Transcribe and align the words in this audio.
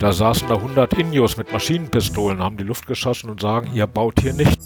Da 0.00 0.14
saßen 0.14 0.48
da 0.48 0.54
100 0.54 0.94
Indios 0.94 1.36
mit 1.36 1.52
Maschinenpistolen, 1.52 2.40
haben 2.40 2.56
die 2.56 2.64
Luft 2.64 2.86
geschossen 2.86 3.28
und 3.28 3.42
sagen, 3.42 3.70
ihr 3.74 3.86
baut 3.86 4.18
hier 4.18 4.32
nicht. 4.32 4.58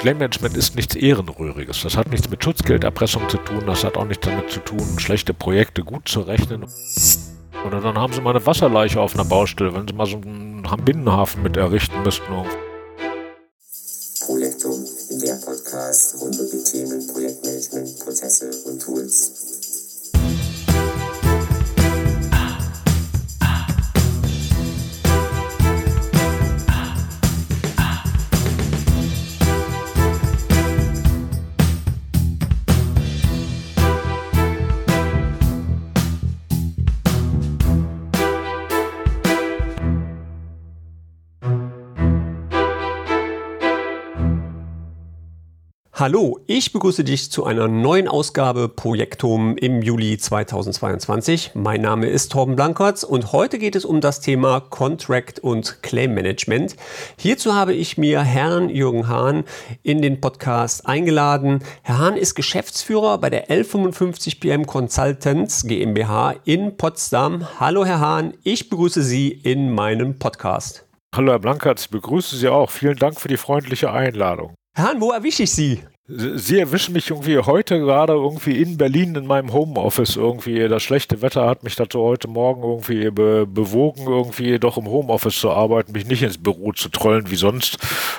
Claimmanagement 0.00 0.56
ist 0.56 0.76
nichts 0.76 0.94
Ehrenrühriges. 0.94 1.82
Das 1.82 1.96
hat 1.96 2.08
nichts 2.10 2.30
mit 2.30 2.44
Schutzgelderpressung 2.44 3.28
zu 3.28 3.38
tun. 3.38 3.64
Das 3.66 3.82
hat 3.82 3.96
auch 3.96 4.04
nichts 4.04 4.24
damit 4.24 4.48
zu 4.48 4.60
tun, 4.60 5.00
schlechte 5.00 5.34
Projekte 5.34 5.82
gut 5.82 6.08
zu 6.08 6.20
rechnen. 6.20 6.64
Oder 7.66 7.80
dann 7.80 7.98
haben 7.98 8.12
sie 8.12 8.20
mal 8.20 8.30
eine 8.30 8.46
Wasserleiche 8.46 9.00
auf 9.00 9.14
einer 9.14 9.24
Baustelle, 9.24 9.74
wenn 9.74 9.88
sie 9.88 9.94
mal 9.94 10.06
so 10.06 10.18
einen 10.18 10.62
Binnenhafen 10.84 11.42
mit 11.42 11.56
errichten 11.56 12.00
müssten. 12.04 12.32
Projektum, 14.24 14.84
der 15.20 15.34
Podcast 15.44 16.20
rund 16.20 16.38
um 16.38 16.46
die 16.48 16.62
Themen 16.62 17.04
Projektmanagement, 17.08 17.98
Prozesse 18.04 18.50
und 18.66 18.80
Tools. 18.80 19.45
Hallo, 45.98 46.40
ich 46.46 46.74
begrüße 46.74 47.04
dich 47.04 47.30
zu 47.30 47.46
einer 47.46 47.68
neuen 47.68 48.06
Ausgabe 48.06 48.68
Projektum 48.68 49.56
im 49.56 49.80
Juli 49.80 50.18
2022. 50.18 51.52
Mein 51.54 51.80
Name 51.80 52.08
ist 52.08 52.32
Torben 52.32 52.54
Blankertz 52.54 53.02
und 53.02 53.32
heute 53.32 53.58
geht 53.58 53.74
es 53.74 53.86
um 53.86 54.02
das 54.02 54.20
Thema 54.20 54.60
Contract 54.60 55.38
und 55.38 55.82
Claim 55.82 56.12
Management. 56.12 56.76
Hierzu 57.18 57.54
habe 57.54 57.72
ich 57.72 57.96
mir 57.96 58.20
Herrn 58.20 58.68
Jürgen 58.68 59.08
Hahn 59.08 59.44
in 59.82 60.02
den 60.02 60.20
Podcast 60.20 60.86
eingeladen. 60.86 61.60
Herr 61.80 61.96
Hahn 61.96 62.18
ist 62.18 62.34
Geschäftsführer 62.34 63.16
bei 63.16 63.30
der 63.30 63.48
L55 63.48 64.38
PM 64.40 64.66
Consultants 64.66 65.66
GmbH 65.66 66.34
in 66.44 66.76
Potsdam. 66.76 67.46
Hallo 67.58 67.86
Herr 67.86 68.00
Hahn, 68.00 68.34
ich 68.42 68.68
begrüße 68.68 69.02
Sie 69.02 69.30
in 69.30 69.70
meinem 69.70 70.18
Podcast. 70.18 70.84
Hallo 71.14 71.32
Herr 71.32 71.38
Blankertz, 71.38 71.84
ich 71.84 71.90
begrüße 71.90 72.36
Sie 72.36 72.48
auch. 72.48 72.68
Vielen 72.68 72.98
Dank 72.98 73.18
für 73.18 73.28
die 73.28 73.38
freundliche 73.38 73.90
Einladung. 73.90 74.52
Herr 74.76 74.90
Hahn, 74.90 75.00
wo 75.00 75.10
erwische 75.10 75.44
ich 75.44 75.52
Sie? 75.52 75.80
Sie 76.08 76.60
erwischen 76.60 76.92
mich 76.92 77.10
irgendwie 77.10 77.36
heute 77.36 77.80
gerade 77.80 78.12
irgendwie 78.12 78.62
in 78.62 78.76
Berlin 78.76 79.16
in 79.16 79.26
meinem 79.26 79.52
Homeoffice 79.52 80.14
irgendwie. 80.14 80.68
Das 80.68 80.84
schlechte 80.84 81.20
Wetter 81.20 81.48
hat 81.48 81.64
mich 81.64 81.74
dazu 81.74 82.00
heute 82.00 82.28
Morgen 82.28 82.62
irgendwie 82.62 83.10
be 83.10 83.44
bewogen, 83.44 84.04
irgendwie 84.06 84.60
doch 84.60 84.76
im 84.76 84.86
Homeoffice 84.86 85.40
zu 85.40 85.50
arbeiten, 85.50 85.90
mich 85.90 86.06
nicht 86.06 86.22
ins 86.22 86.38
Büro 86.38 86.70
zu 86.70 86.90
trollen 86.90 87.28
wie 87.28 87.36
sonst. 87.36 87.78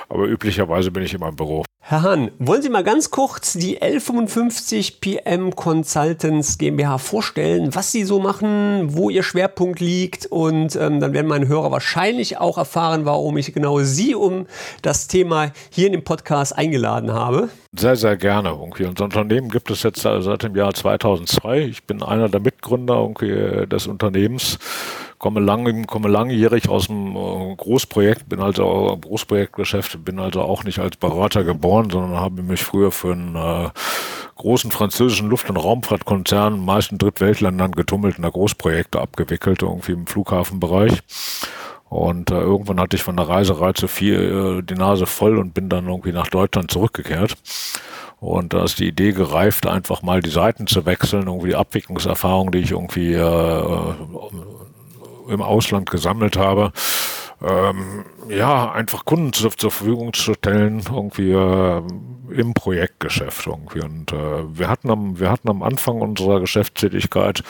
Aber 0.09 0.25
üblicherweise 0.25 0.91
bin 0.91 1.03
ich 1.03 1.13
immer 1.13 1.29
im 1.29 1.37
Büro. 1.37 1.63
Herr 1.89 2.01
Hahn, 2.01 2.31
wollen 2.37 2.61
Sie 2.61 2.67
mal 2.67 2.83
ganz 2.83 3.11
kurz 3.11 3.53
die 3.53 3.81
L55 3.81 4.99
PM 4.99 5.55
Consultants 5.55 6.57
GmbH 6.57 6.97
vorstellen, 6.97 7.73
was 7.73 7.93
Sie 7.93 8.03
so 8.03 8.19
machen, 8.19 8.93
wo 8.97 9.09
Ihr 9.09 9.23
Schwerpunkt 9.23 9.79
liegt 9.79 10.25
und 10.25 10.75
ähm, 10.75 10.99
dann 10.99 11.13
werden 11.13 11.27
meine 11.27 11.47
Hörer 11.47 11.71
wahrscheinlich 11.71 12.39
auch 12.39 12.57
erfahren, 12.57 13.05
warum 13.05 13.37
ich 13.37 13.53
genau 13.53 13.79
Sie 13.79 14.15
um 14.15 14.47
das 14.81 15.07
Thema 15.07 15.53
hier 15.69 15.85
in 15.85 15.93
dem 15.93 16.03
Podcast 16.03 16.57
eingeladen 16.57 17.13
habe. 17.13 17.47
Sehr, 17.77 17.95
sehr 17.95 18.17
gerne. 18.17 18.49
Irgendwie. 18.49 18.85
Unser 18.85 19.05
Unternehmen 19.05 19.49
gibt 19.49 19.69
es 19.69 19.83
jetzt 19.83 20.01
seit 20.01 20.43
dem 20.43 20.55
Jahr 20.55 20.73
2002. 20.73 21.61
Ich 21.61 21.83
bin 21.83 22.01
einer 22.01 22.27
der 22.27 22.39
Mitgründer 22.39 22.95
irgendwie 22.95 23.67
des 23.67 23.87
Unternehmens 23.87 24.57
komme, 25.17 25.39
lang, 25.39 25.85
komme 25.87 26.09
langjährig 26.09 26.69
aus 26.69 26.87
dem 26.87 27.15
äh, 27.15 27.55
Großprojekt, 27.55 28.29
bin 28.29 28.39
also 28.39 28.97
Großprojektgeschäft, 28.99 30.03
bin 30.03 30.19
also 30.19 30.41
auch 30.41 30.63
nicht 30.63 30.79
als 30.79 30.97
Berater 30.97 31.43
geboren, 31.43 31.89
sondern 31.89 32.19
habe 32.19 32.43
mich 32.43 32.63
früher 32.63 32.91
für 32.91 33.13
einen 33.13 33.35
äh, 33.35 33.69
großen 34.35 34.71
französischen 34.71 35.29
Luft- 35.29 35.49
und 35.49 35.57
Raumfahrtkonzern, 35.57 36.63
meisten 36.63 36.97
Drittweltländern 36.97 37.71
getummelt 37.71 38.17
in 38.17 38.21
der 38.21 38.31
Großprojekte 38.31 38.99
abgewickelt, 38.99 39.63
irgendwie 39.63 39.93
im 39.93 40.07
Flughafenbereich. 40.07 41.01
Und 41.89 42.31
äh, 42.31 42.39
irgendwann 42.39 42.79
hatte 42.79 42.97
ich 42.97 43.03
von 43.03 43.15
der 43.15 43.29
Reiserei 43.29 43.73
zu 43.73 43.87
viel 43.87 44.59
äh, 44.59 44.61
die 44.63 44.75
Nase 44.75 45.05
voll 45.05 45.37
und 45.37 45.53
bin 45.53 45.69
dann 45.69 45.87
irgendwie 45.87 46.11
nach 46.11 46.27
Deutschland 46.27 46.71
zurückgekehrt. 46.71 47.35
Und 48.19 48.53
da 48.53 48.63
ist 48.63 48.79
die 48.79 48.87
Idee 48.87 49.11
gereift, 49.11 49.67
einfach 49.67 50.01
mal 50.01 50.21
die 50.21 50.31
Seiten 50.31 50.67
zu 50.67 50.85
wechseln, 50.85 51.27
irgendwie 51.27 51.49
die 51.49 51.55
Abwicklungserfahrung, 51.55 52.51
die 52.51 52.59
ich 52.59 52.71
irgendwie 52.71 53.13
äh, 53.13 53.63
im 55.27 55.41
Ausland 55.41 55.89
gesammelt 55.89 56.37
habe, 56.37 56.71
ähm, 57.41 58.05
ja, 58.29 58.71
einfach 58.71 59.05
Kunden 59.05 59.31
zur, 59.31 59.51
zur, 59.51 59.69
Verfügung 59.69 60.13
zu 60.13 60.33
stellen, 60.33 60.81
irgendwie 60.89 61.31
äh, 61.31 61.81
im 62.31 62.53
Projektgeschäft 62.53 63.45
irgendwie. 63.45 63.81
Und 63.81 64.11
äh, 64.11 64.57
wir 64.57 64.67
hatten 64.67 64.89
am, 64.89 65.19
wir 65.19 65.29
hatten 65.29 65.49
am 65.49 65.61
Anfang 65.61 66.01
unserer 66.01 66.39
Geschäftstätigkeit 66.39 67.43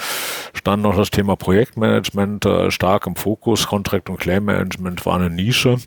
stand 0.53 0.83
noch 0.83 0.95
das 0.95 1.09
Thema 1.09 1.37
Projektmanagement 1.37 2.45
äh, 2.45 2.71
stark 2.71 3.07
im 3.07 3.15
Fokus. 3.15 3.67
Contract 3.67 4.09
und 4.09 4.19
Claim 4.19 4.45
Management 4.45 5.05
war 5.05 5.15
eine 5.15 5.29
Nische. 5.29 5.77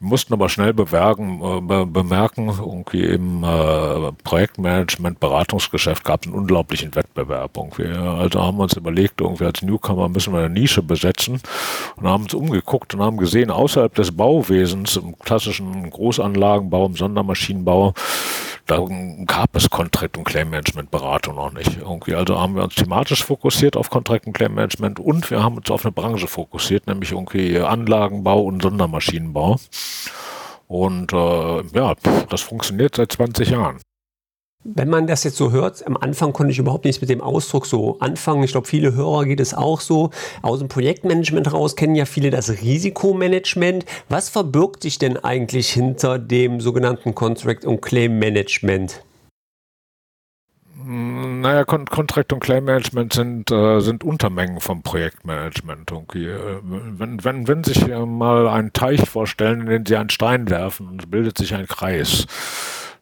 Wir 0.00 0.08
mussten 0.08 0.32
aber 0.32 0.48
schnell 0.48 0.72
bewerben, 0.72 1.42
äh, 1.42 1.84
bemerken, 1.84 2.48
irgendwie 2.48 3.04
im 3.04 3.42
äh, 3.42 4.12
Projektmanagement, 4.22 5.18
Beratungsgeschäft 5.18 6.04
gab 6.04 6.22
es 6.22 6.28
einen 6.28 6.38
unglaublichen 6.38 6.94
Wettbewerb. 6.94 7.56
Irgendwie. 7.56 7.88
Also 7.88 8.40
haben 8.40 8.58
wir 8.58 8.64
uns 8.64 8.76
überlegt, 8.76 9.20
irgendwie 9.20 9.44
als 9.44 9.62
Newcomer 9.62 10.08
müssen 10.08 10.32
wir 10.32 10.40
eine 10.40 10.50
Nische 10.50 10.82
besetzen 10.82 11.40
und 11.96 12.06
haben 12.06 12.24
uns 12.24 12.34
umgeguckt 12.34 12.94
und 12.94 13.00
haben 13.00 13.16
gesehen, 13.16 13.50
außerhalb 13.50 13.92
des 13.94 14.16
Bauwesens, 14.16 14.96
im 14.96 15.18
klassischen 15.18 15.90
Großanlagenbau, 15.90 16.86
im 16.86 16.94
Sondermaschinenbau, 16.94 17.94
da 18.68 18.86
gab 19.24 19.56
es 19.56 19.70
Contract- 19.70 20.18
und 20.18 20.24
Claim-Management-Beratung 20.24 21.36
noch 21.36 21.52
nicht. 21.52 21.78
Irgendwie. 21.78 22.14
Also 22.14 22.38
haben 22.38 22.54
wir 22.54 22.62
uns 22.62 22.74
thematisch 22.74 23.24
fokussiert 23.24 23.76
auf 23.76 23.88
Contract- 23.88 24.26
und 24.26 24.34
Claim-Management 24.34 25.00
und 25.00 25.30
wir 25.30 25.42
haben 25.42 25.56
uns 25.56 25.70
auf 25.70 25.84
eine 25.84 25.92
Branche 25.92 26.28
fokussiert, 26.28 26.86
nämlich 26.86 27.12
irgendwie 27.12 27.58
Anlagenbau 27.58 28.42
und 28.42 28.62
Sondermaschinenbau. 28.62 29.56
Und 30.66 31.14
äh, 31.14 31.62
ja, 31.72 31.94
das 32.28 32.42
funktioniert 32.42 32.94
seit 32.94 33.12
20 33.12 33.50
Jahren. 33.50 33.80
Wenn 34.64 34.88
man 34.88 35.06
das 35.06 35.22
jetzt 35.22 35.36
so 35.36 35.52
hört, 35.52 35.86
am 35.86 35.96
Anfang 35.96 36.32
konnte 36.32 36.50
ich 36.50 36.58
überhaupt 36.58 36.84
nichts 36.84 37.00
mit 37.00 37.08
dem 37.08 37.20
Ausdruck 37.20 37.64
so 37.64 37.98
anfangen. 38.00 38.42
Ich 38.42 38.50
glaube, 38.50 38.66
viele 38.66 38.92
Hörer 38.92 39.24
geht 39.24 39.38
es 39.38 39.54
auch 39.54 39.80
so. 39.80 40.10
Aus 40.42 40.58
dem 40.58 40.68
Projektmanagement 40.68 41.46
heraus 41.46 41.76
kennen 41.76 41.94
ja 41.94 42.06
viele 42.06 42.30
das 42.30 42.50
Risikomanagement. 42.50 43.84
Was 44.08 44.28
verbirgt 44.28 44.82
sich 44.82 44.98
denn 44.98 45.16
eigentlich 45.16 45.70
hinter 45.70 46.18
dem 46.18 46.60
sogenannten 46.60 47.14
Contract- 47.14 47.64
und 47.64 47.80
Claim-Management? 47.80 49.04
Naja, 50.90 51.64
Con 51.64 51.84
Contract 51.84 52.32
und 52.32 52.40
Claim 52.40 52.64
Management 52.64 53.12
sind, 53.12 53.50
äh, 53.50 53.80
sind 53.80 54.04
Untermengen 54.04 54.58
vom 54.58 54.82
Projektmanagement. 54.82 55.92
Okay. 55.92 56.28
Äh, 56.28 56.60
wenn, 56.62 57.22
wenn, 57.22 57.46
wenn 57.46 57.62
sich 57.62 57.86
mal 57.86 58.48
einen 58.48 58.72
Teich 58.72 59.06
vorstellen, 59.06 59.62
in 59.62 59.66
den 59.66 59.86
Sie 59.86 59.96
einen 59.96 60.08
Stein 60.08 60.48
werfen 60.48 60.96
bildet 61.08 61.36
sich 61.36 61.54
ein 61.54 61.66
Kreis, 61.66 62.26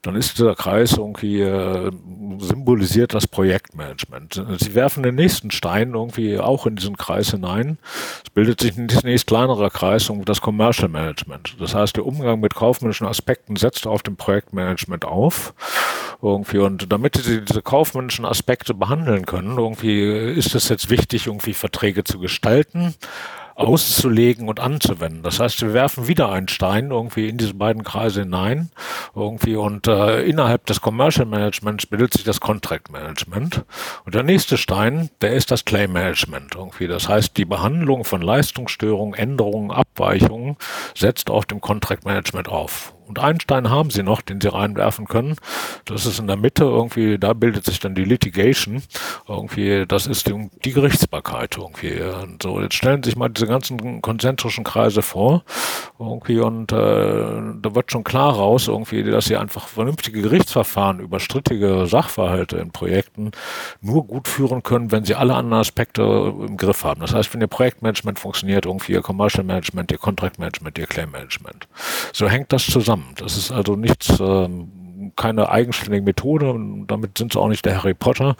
dann 0.06 0.16
ist 0.16 0.38
dieser 0.38 0.54
Kreis 0.54 0.92
irgendwie 0.96 1.40
äh, 1.40 1.90
symbolisiert 2.38 3.14
das 3.14 3.26
Projektmanagement. 3.26 4.42
Sie 4.58 4.74
werfen 4.74 5.02
den 5.02 5.14
nächsten 5.14 5.50
Stein 5.50 5.94
irgendwie 5.94 6.38
auch 6.38 6.66
in 6.66 6.76
diesen 6.76 6.96
Kreis 6.96 7.30
hinein. 7.30 7.78
Es 8.24 8.30
bildet 8.30 8.60
sich 8.60 8.76
ein 8.76 8.88
nächst 9.04 9.26
kleinerer 9.26 9.70
Kreis 9.70 10.08
um 10.10 10.24
das 10.24 10.40
Commercial 10.40 10.88
Management. 10.88 11.56
Das 11.58 11.74
heißt, 11.74 11.96
der 11.96 12.06
Umgang 12.06 12.40
mit 12.40 12.54
kaufmännischen 12.54 13.06
Aspekten 13.06 13.56
setzt 13.56 13.86
auf 13.86 14.02
dem 14.02 14.16
Projektmanagement 14.16 15.04
auf. 15.04 15.54
Irgendwie. 16.22 16.58
Und 16.58 16.90
damit 16.92 17.16
sie 17.16 17.42
diese 17.42 17.62
kaufmännischen 17.62 18.24
Aspekte 18.24 18.74
behandeln 18.74 19.26
können, 19.26 19.58
irgendwie 19.58 20.02
ist 20.02 20.54
es 20.54 20.68
jetzt 20.68 20.88
wichtig, 20.88 21.26
irgendwie 21.26 21.52
Verträge 21.52 22.04
zu 22.04 22.18
gestalten, 22.18 22.94
auszulegen 23.56 24.48
und 24.48 24.60
anzuwenden. 24.60 25.22
Das 25.22 25.40
heißt, 25.40 25.62
wir 25.62 25.72
werfen 25.72 26.08
wieder 26.08 26.30
einen 26.30 26.48
Stein 26.48 26.90
irgendwie 26.90 27.28
in 27.28 27.38
diese 27.38 27.54
beiden 27.54 27.82
Kreise 27.84 28.20
hinein 28.20 28.70
irgendwie 29.14 29.56
und 29.56 29.88
äh, 29.88 30.22
innerhalb 30.22 30.66
des 30.66 30.82
Commercial 30.82 31.26
Managements 31.26 31.86
bildet 31.86 32.12
sich 32.12 32.24
das 32.24 32.40
Contract 32.40 32.92
Management 32.92 33.64
und 34.04 34.14
der 34.14 34.22
nächste 34.22 34.58
Stein, 34.58 35.10
der 35.22 35.32
ist 35.32 35.50
das 35.50 35.64
Claim 35.64 35.92
Management 35.92 36.54
irgendwie. 36.54 36.86
Das 36.86 37.08
heißt, 37.08 37.36
die 37.36 37.46
Behandlung 37.46 38.04
von 38.04 38.20
Leistungsstörungen, 38.20 39.14
Änderungen, 39.14 39.70
Abweichungen 39.70 40.56
setzt 40.94 41.30
auf 41.30 41.46
dem 41.46 41.60
Contract 41.62 42.04
Management 42.04 42.48
auf. 42.48 42.95
Und 43.06 43.18
einen 43.18 43.40
Stein 43.40 43.70
haben 43.70 43.90
sie 43.90 44.02
noch, 44.02 44.20
den 44.20 44.40
sie 44.40 44.52
reinwerfen 44.52 45.06
können. 45.06 45.36
Das 45.84 46.06
ist 46.06 46.18
in 46.18 46.26
der 46.26 46.36
Mitte 46.36 46.64
irgendwie, 46.64 47.18
da 47.18 47.32
bildet 47.32 47.64
sich 47.64 47.78
dann 47.78 47.94
die 47.94 48.04
Litigation. 48.04 48.82
Irgendwie, 49.28 49.84
das 49.86 50.06
ist 50.06 50.26
die, 50.26 50.50
die 50.64 50.72
Gerichtsbarkeit 50.72 51.56
irgendwie. 51.56 52.00
Und 52.00 52.42
so, 52.42 52.60
jetzt 52.60 52.74
stellen 52.74 53.02
Sie 53.02 53.10
sich 53.10 53.16
mal 53.16 53.28
diese 53.28 53.46
ganzen 53.46 54.02
konzentrischen 54.02 54.64
Kreise 54.64 55.02
vor. 55.02 55.44
Irgendwie, 55.98 56.40
und 56.40 56.72
äh, 56.72 56.76
da 56.76 57.74
wird 57.74 57.92
schon 57.92 58.04
klar 58.04 58.34
raus, 58.34 58.68
irgendwie, 58.68 59.02
dass 59.04 59.26
sie 59.26 59.36
einfach 59.36 59.68
vernünftige 59.68 60.22
Gerichtsverfahren 60.22 61.00
über 61.00 61.20
strittige 61.20 61.86
Sachverhalte 61.86 62.56
in 62.56 62.70
Projekten 62.70 63.30
nur 63.80 64.06
gut 64.06 64.28
führen 64.28 64.62
können, 64.62 64.92
wenn 64.92 65.04
sie 65.04 65.14
alle 65.14 65.34
anderen 65.34 65.60
Aspekte 65.60 66.02
im 66.02 66.56
Griff 66.56 66.84
haben. 66.84 67.00
Das 67.00 67.14
heißt, 67.14 67.32
wenn 67.32 67.40
ihr 67.40 67.46
Projektmanagement 67.46 68.18
funktioniert, 68.18 68.66
irgendwie 68.66 68.92
ihr 68.92 69.02
Commercial 69.02 69.44
Management, 69.44 69.92
ihr 69.92 69.98
Contract 69.98 70.38
Management, 70.38 70.78
ihr 70.78 70.86
Claim 70.86 71.10
Management. 71.10 71.68
So 72.12 72.28
hängt 72.28 72.52
das 72.52 72.66
zusammen. 72.66 72.95
Das 73.16 73.36
ist 73.36 73.50
also 73.50 73.76
nichts, 73.76 74.18
ähm, 74.20 75.12
keine 75.16 75.48
eigenständige 75.50 76.04
Methode. 76.04 76.50
Und 76.50 76.86
damit 76.88 77.18
sind 77.18 77.32
sie 77.32 77.40
auch 77.40 77.48
nicht 77.48 77.64
der 77.64 77.78
Harry 77.78 77.94
Potter 77.94 78.36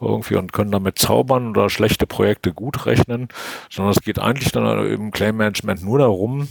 irgendwie 0.00 0.36
und 0.36 0.52
können 0.52 0.70
damit 0.70 0.98
zaubern 0.98 1.50
oder 1.50 1.70
schlechte 1.70 2.06
Projekte 2.06 2.52
gut 2.52 2.86
rechnen, 2.86 3.28
sondern 3.70 3.92
es 3.92 4.02
geht 4.02 4.18
eigentlich 4.18 4.52
dann 4.52 4.86
im 4.86 5.10
Claim 5.10 5.36
Management 5.36 5.82
nur 5.82 5.98
darum, 5.98 6.48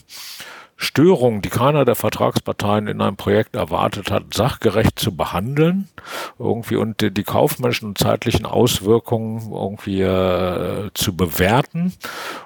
Störungen, 0.79 1.41
die 1.41 1.49
keiner 1.49 1.85
der 1.85 1.95
Vertragsparteien 1.95 2.87
in 2.87 3.01
einem 3.01 3.17
Projekt 3.17 3.55
erwartet 3.55 4.11
hat, 4.11 4.35
sachgerecht 4.35 4.99
zu 4.99 5.17
behandeln, 5.17 5.89
irgendwie 6.37 6.75
und 6.75 7.01
die, 7.01 7.11
die 7.11 7.23
kaufmännischen 7.23 7.89
und 7.89 7.97
zeitlichen 7.97 8.45
Auswirkungen 8.45 9.51
irgendwie 9.51 10.01
äh, 10.01 10.91
zu 10.93 11.17
bewerten 11.17 11.93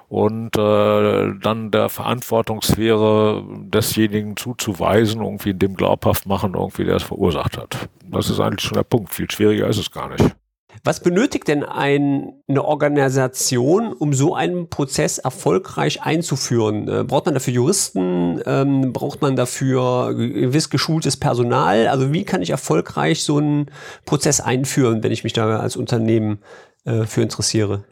und 0.08 0.58
äh, 0.58 1.34
dann 1.42 1.72
der 1.72 1.90
Verantwortungssphäre 1.90 3.44
desjenigen 3.66 4.38
zuzuweisen, 4.38 5.22
irgendwie 5.22 5.50
in 5.50 5.60
dem 5.60 5.76
glaubhaft 5.76 6.26
machen, 6.26 6.54
irgendwie 6.54 6.86
der 6.86 6.96
es 6.96 7.04
verursacht 7.04 7.58
hat. 7.58 7.90
Das 8.10 8.30
ist 8.30 8.40
eigentlich 8.40 8.62
schon 8.62 8.78
der 8.78 8.84
Punkt. 8.84 9.14
Viel 9.14 9.30
schwieriger 9.30 9.68
ist 9.68 9.78
es 9.78 9.92
gar 9.92 10.10
nicht. 10.10 10.36
Was 10.84 11.00
benötigt 11.00 11.48
denn 11.48 11.64
ein, 11.64 12.34
eine 12.48 12.66
Organisation, 12.66 13.94
um 13.94 14.14
so 14.14 14.34
einen 14.34 14.70
Prozess 14.70 15.20
erfolgreich 15.20 16.02
einzuführen? 16.02 16.88
Äh, 16.88 17.04
braucht 17.04 17.26
man 17.26 17.36
dafür 17.36 17.54
Juristen? 17.54 18.42
Ähm, 18.46 18.92
braucht 18.92 19.22
man 19.22 19.36
dafür 19.36 20.14
gewiss 20.16 20.70
geschultes 20.70 21.18
Personal? 21.18 21.88
Also 21.88 22.12
wie 22.14 22.24
kann 22.24 22.42
ich 22.42 22.50
erfolgreich 22.50 23.24
so 23.24 23.38
einen 23.38 23.68
Prozess 24.06 24.42
einführen, 24.42 25.04
wenn 25.04 25.12
ich 25.12 25.24
mich 25.24 25.34
da 25.34 25.60
als 25.60 25.76
Unternehmen 25.76 26.40
äh, 26.86 27.04
für 27.04 27.22
interessiere? 27.22 27.84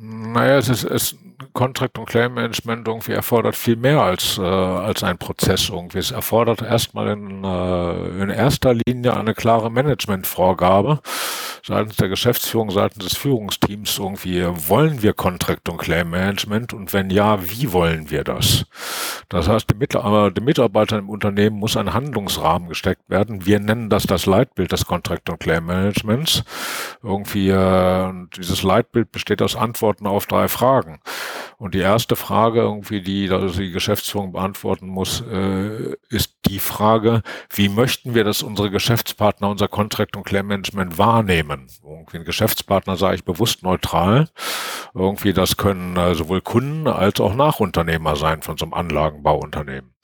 Naja, 0.00 0.58
es 0.58 0.68
ist, 0.68 0.84
es, 0.84 1.16
Contract 1.56 1.98
und 1.98 2.04
Claim 2.04 2.34
Management 2.34 2.86
irgendwie 2.86 3.12
erfordert 3.12 3.56
viel 3.56 3.76
mehr 3.76 4.02
als, 4.02 4.36
äh, 4.36 4.42
als 4.42 5.02
ein 5.02 5.16
Prozess 5.16 5.70
irgendwie. 5.70 5.98
Es 5.98 6.10
erfordert 6.10 6.60
erstmal 6.60 7.08
in, 7.08 7.42
äh, 7.42 8.22
in 8.22 8.28
erster 8.28 8.74
Linie 8.74 9.16
eine 9.16 9.34
klare 9.34 9.70
Managementvorgabe 9.70 11.00
seitens 11.66 11.96
der 11.96 12.08
Geschäftsführung, 12.08 12.70
seitens 12.70 13.04
des 13.04 13.16
Führungsteams 13.16 13.98
irgendwie. 13.98 14.44
Wollen 14.68 15.02
wir 15.02 15.12
Contract 15.14 15.68
und 15.68 15.78
Claim 15.78 16.10
Management? 16.10 16.72
Und 16.72 16.92
wenn 16.92 17.10
ja, 17.10 17.38
wie 17.50 17.72
wollen 17.72 18.10
wir 18.10 18.22
das? 18.22 18.66
Das 19.28 19.48
heißt, 19.48 19.70
dem, 19.70 19.78
Mitarbeiter, 19.78 20.30
dem 20.30 20.44
Mitarbeiter 20.44 20.98
im 20.98 21.08
Unternehmen 21.08 21.58
muss 21.58 21.76
ein 21.76 21.92
Handlungsrahmen 21.92 22.68
gesteckt 22.68 23.10
werden. 23.10 23.46
Wir 23.46 23.58
nennen 23.58 23.90
das 23.90 24.04
das 24.04 24.26
Leitbild 24.26 24.70
des 24.70 24.86
Contract 24.86 25.28
und 25.28 25.40
Claim 25.40 25.66
Managements. 25.66 26.44
Irgendwie, 27.02 27.48
äh, 27.48 28.12
dieses 28.36 28.62
Leitbild 28.62 29.10
besteht 29.10 29.42
aus 29.42 29.56
Antworten 29.56 30.06
auf 30.06 30.26
drei 30.26 30.46
Fragen. 30.46 31.00
Und 31.58 31.74
die 31.74 31.80
erste 31.80 32.16
Frage, 32.16 32.60
irgendwie, 32.60 33.00
die 33.00 33.30
also 33.30 33.58
die 33.58 33.70
Geschäftsführung 33.70 34.32
beantworten 34.32 34.88
muss, 34.88 35.22
äh, 35.22 35.94
ist 36.10 36.34
die 36.46 36.58
Frage, 36.58 37.22
wie 37.48 37.70
möchten 37.70 38.14
wir, 38.14 38.24
dass 38.24 38.42
unsere 38.42 38.70
Geschäftspartner 38.70 39.48
unser 39.48 39.68
Contract 39.68 40.16
und 40.16 40.24
Claim 40.24 40.48
Management 40.48 40.98
wahrnehmen? 40.98 41.68
Irgendwie 41.82 42.18
ein 42.18 42.24
Geschäftspartner 42.24 42.96
sage 42.96 43.16
ich 43.16 43.24
bewusst 43.24 43.62
neutral. 43.62 44.28
Irgendwie, 44.94 45.32
das 45.32 45.56
können 45.56 45.96
äh, 45.96 46.14
sowohl 46.14 46.42
Kunden 46.42 46.86
als 46.86 47.20
auch 47.20 47.34
Nachunternehmer 47.34 48.16
sein 48.16 48.42
von 48.42 48.58
so 48.58 48.66
einem 48.66 48.74
Anlagenbauunternehmen. 48.74 49.94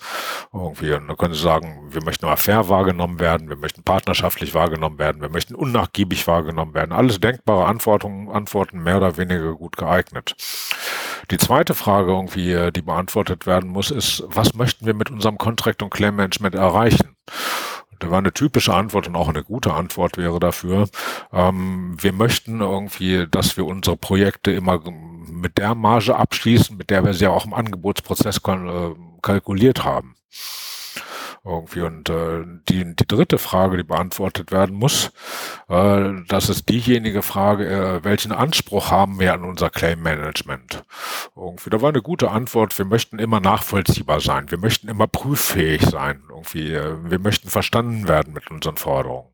Irgendwie, 0.55 0.93
und 0.93 1.09
dann 1.09 1.17
können 1.17 1.35
Sie 1.35 1.41
sagen, 1.41 1.89
wir 1.91 2.03
möchten 2.03 2.27
aber 2.27 2.37
fair 2.37 2.69
wahrgenommen 2.69 3.21
werden, 3.21 3.49
wir 3.49 3.57
möchten 3.57 3.83
partnerschaftlich 3.85 4.55
wahrgenommen 4.55 4.99
werden, 4.99 5.23
wir 5.23 5.29
möchten 5.29 5.55
unnachgiebig 5.55 6.27
wahrgenommen 6.27 6.75
werden. 6.75 6.93
Alles 6.93 7.21
denkbare 7.21 7.67
Antworten, 7.67 8.29
Antworten 8.31 8.83
mehr 8.83 8.97
oder 8.97 9.17
weniger 9.17 9.55
gut 9.55 9.77
geeignet. 9.77 10.35
Die 11.31 11.39
zweite 11.39 11.75
Frage 11.75 12.13
irgendwie, 12.13 12.53
äh, 12.53 12.73
die 12.73 12.83
beantwortet 12.83 13.47
werden 13.47 13.71
muss, 13.71 13.91
ist, 13.91 14.25
was 14.27 14.55
möchten 14.55 14.87
wir 14.87 14.95
mit 14.95 15.11
unserem 15.11 15.39
Contract 15.39 15.83
und 15.83 15.91
Claim 15.91 16.17
Management 16.17 16.55
erreichen? 16.55 17.17
Da 17.99 18.11
war 18.11 18.19
eine 18.19 18.33
typische 18.33 18.75
Antwort 18.75 19.07
und 19.07 19.15
auch 19.15 19.29
eine 19.29 19.45
gute 19.45 19.73
Antwort 19.75 20.17
wäre 20.17 20.41
dafür. 20.41 20.89
Ähm, 21.33 21.97
wir 22.01 22.13
möchten 22.13 22.61
irgendwie, 22.61 23.27
dass 23.31 23.57
wir 23.57 23.65
unsere 23.65 23.97
Projekte 23.97 24.51
immer 24.51 24.81
mit 25.31 25.59
der 25.59 25.77
Marge 25.77 26.17
abschließen, 26.17 26.77
mit 26.77 26.91
der 26.91 27.05
wir 27.05 27.15
sie 27.15 27.29
auch 27.29 27.45
im 27.45 27.55
Angebotsprozess 27.55 28.39
äh, 28.39 28.95
kalkuliert 29.23 29.85
haben 29.85 30.17
irgendwie. 31.45 31.81
Und 31.81 32.09
äh, 32.09 32.45
die, 32.69 32.95
die 32.95 33.07
dritte 33.07 33.39
Frage, 33.39 33.77
die 33.77 33.83
beantwortet 33.83 34.53
werden 34.53 34.77
muss, 34.77 35.13
äh, 35.69 36.11
das 36.29 36.49
ist 36.49 36.69
diejenige 36.69 37.23
Frage, 37.23 37.67
äh, 37.67 38.05
welchen 38.05 38.33
Anspruch 38.33 38.91
haben 38.91 39.19
wir 39.19 39.35
an 39.35 39.45
unser 39.45 39.71
Claim 39.71 40.03
Management? 40.03 40.85
Irgendwie, 41.37 41.71
da 41.71 41.81
war 41.81 41.89
eine 41.89 42.03
gute 42.03 42.31
Antwort, 42.31 42.77
wir 42.79 42.85
möchten 42.85 43.19
immer 43.19 43.41
nachvollziehbar 43.41 44.21
sein, 44.21 44.51
wir 44.51 44.59
möchten 44.59 44.89
immer 44.89 45.07
prüffähig 45.07 45.83
sein, 45.83 46.23
irgendwie, 46.29 46.73
äh, 46.73 46.97
wir 47.03 47.19
möchten 47.19 47.49
verstanden 47.51 48.09
werden 48.09 48.33
mit 48.33 48.51
unseren 48.51 48.77
Forderungen. 48.77 49.29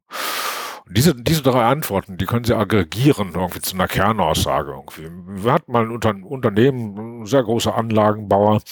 Diese, 0.90 1.14
diese 1.14 1.43
drei 1.43 1.64
Antworten, 1.64 2.17
die 2.17 2.26
können 2.26 2.44
Sie 2.44 2.56
aggregieren 2.56 3.32
irgendwie 3.35 3.61
zu 3.61 3.75
einer 3.75 3.88
Kernaussage. 3.88 4.70
Irgendwie. 4.70 5.08
Wir 5.43 5.52
hatten 5.52 5.73
mal 5.73 5.85
ein 5.85 5.90
Unter 5.90 6.14
Unternehmen, 6.25 7.23
ein 7.23 7.26
sehr 7.26 7.43
großer 7.43 7.75
Anlagenbauer, 7.75 8.62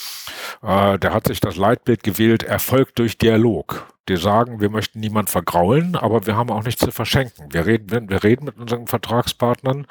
äh, 0.62 0.98
der 0.98 1.12
hat 1.12 1.26
sich 1.26 1.40
das 1.40 1.56
Leitbild 1.56 2.02
gewählt, 2.02 2.42
Erfolg 2.42 2.94
durch 2.94 3.18
Dialog. 3.18 3.86
Die 4.08 4.16
sagen, 4.16 4.60
wir 4.60 4.70
möchten 4.70 5.00
niemand 5.00 5.30
vergraulen, 5.30 5.96
aber 5.96 6.26
wir 6.26 6.36
haben 6.36 6.50
auch 6.50 6.62
nichts 6.62 6.80
zu 6.80 6.92
verschenken. 6.92 7.52
Wir 7.52 7.66
reden, 7.66 8.08
wir 8.08 8.22
reden 8.22 8.44
mit 8.44 8.56
unseren 8.56 8.86
Vertragspartnern 8.86 9.86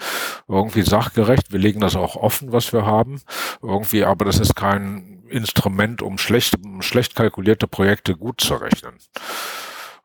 irgendwie 0.48 0.84
sachgerecht. 0.84 1.52
Wir 1.52 1.60
legen 1.60 1.82
das 1.82 1.98
auch 1.98 2.16
offen, 2.16 2.54
was 2.54 2.72
wir 2.72 2.86
haben. 2.86 3.22
Irgendwie, 3.62 4.06
aber 4.06 4.24
das 4.24 4.40
ist 4.40 4.56
kein 4.56 5.24
Instrument, 5.28 6.02
um 6.02 6.18
schlecht, 6.18 6.56
um 6.64 6.82
schlecht 6.82 7.16
kalkulierte 7.16 7.68
Projekte 7.68 8.16
gut 8.16 8.40
zu 8.40 8.56
rechnen. 8.56 8.96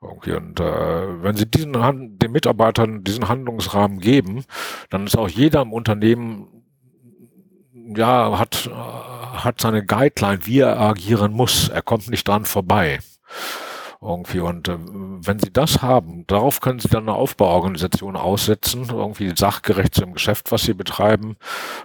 Irgendwie. 0.03 0.33
Und 0.33 0.61
äh, 0.61 1.23
wenn 1.23 1.37
Sie 1.37 1.47
diesen 1.47 1.73
den 2.19 2.33
Mitarbeitern 2.33 3.05
diesen 3.05 3.29
Handlungsrahmen 3.29 4.01
geben, 4.01 4.45
dann 4.89 5.07
ist 5.07 5.17
auch 5.17 5.29
jeder 5.29 5.63
im 5.63 5.73
Unternehmen 5.73 6.65
ja 7.73 8.39
hat 8.39 8.71
hat 8.71 9.61
seine 9.61 9.85
Guideline, 9.85 10.47
wie 10.47 10.61
er 10.61 10.81
agieren 10.81 11.33
muss. 11.33 11.69
Er 11.69 11.83
kommt 11.83 12.09
nicht 12.09 12.27
dran 12.27 12.45
vorbei 12.45 13.01
irgendwie. 14.03 14.41
Und 14.41 14.69
äh, 14.69 14.77
wenn 14.79 15.39
Sie 15.39 15.53
das 15.53 15.83
haben, 15.83 16.27
darauf 16.27 16.61
können 16.61 16.79
Sie 16.79 16.89
dann 16.89 17.09
eine 17.09 17.15
Aufbauorganisation 17.15 18.17
aussetzen, 18.17 18.87
irgendwie 18.91 19.33
sachgerecht 19.37 19.95
zu 19.95 20.03
dem 20.03 20.15
Geschäft, 20.15 20.51
was 20.53 20.63
Sie 20.63 20.75
betreiben, 20.75 21.37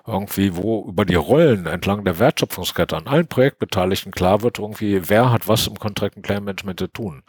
irgendwie, 0.07 0.55
wo 0.55 0.87
über 0.87 1.05
die 1.05 1.15
Rollen 1.15 1.65
entlang 1.65 2.05
der 2.05 2.19
Wertschöpfungskette 2.19 2.95
an 2.95 3.07
allen 3.07 3.27
Projektbeteiligten 3.27 4.11
klar 4.11 4.41
wird, 4.41 4.59
irgendwie, 4.59 5.09
wer 5.09 5.31
hat 5.31 5.47
was 5.47 5.67
im 5.67 5.77
Contract 5.77 6.21
Claim 6.23 6.45
Management 6.45 6.79
zu 6.79 6.87
tun. 6.87 7.23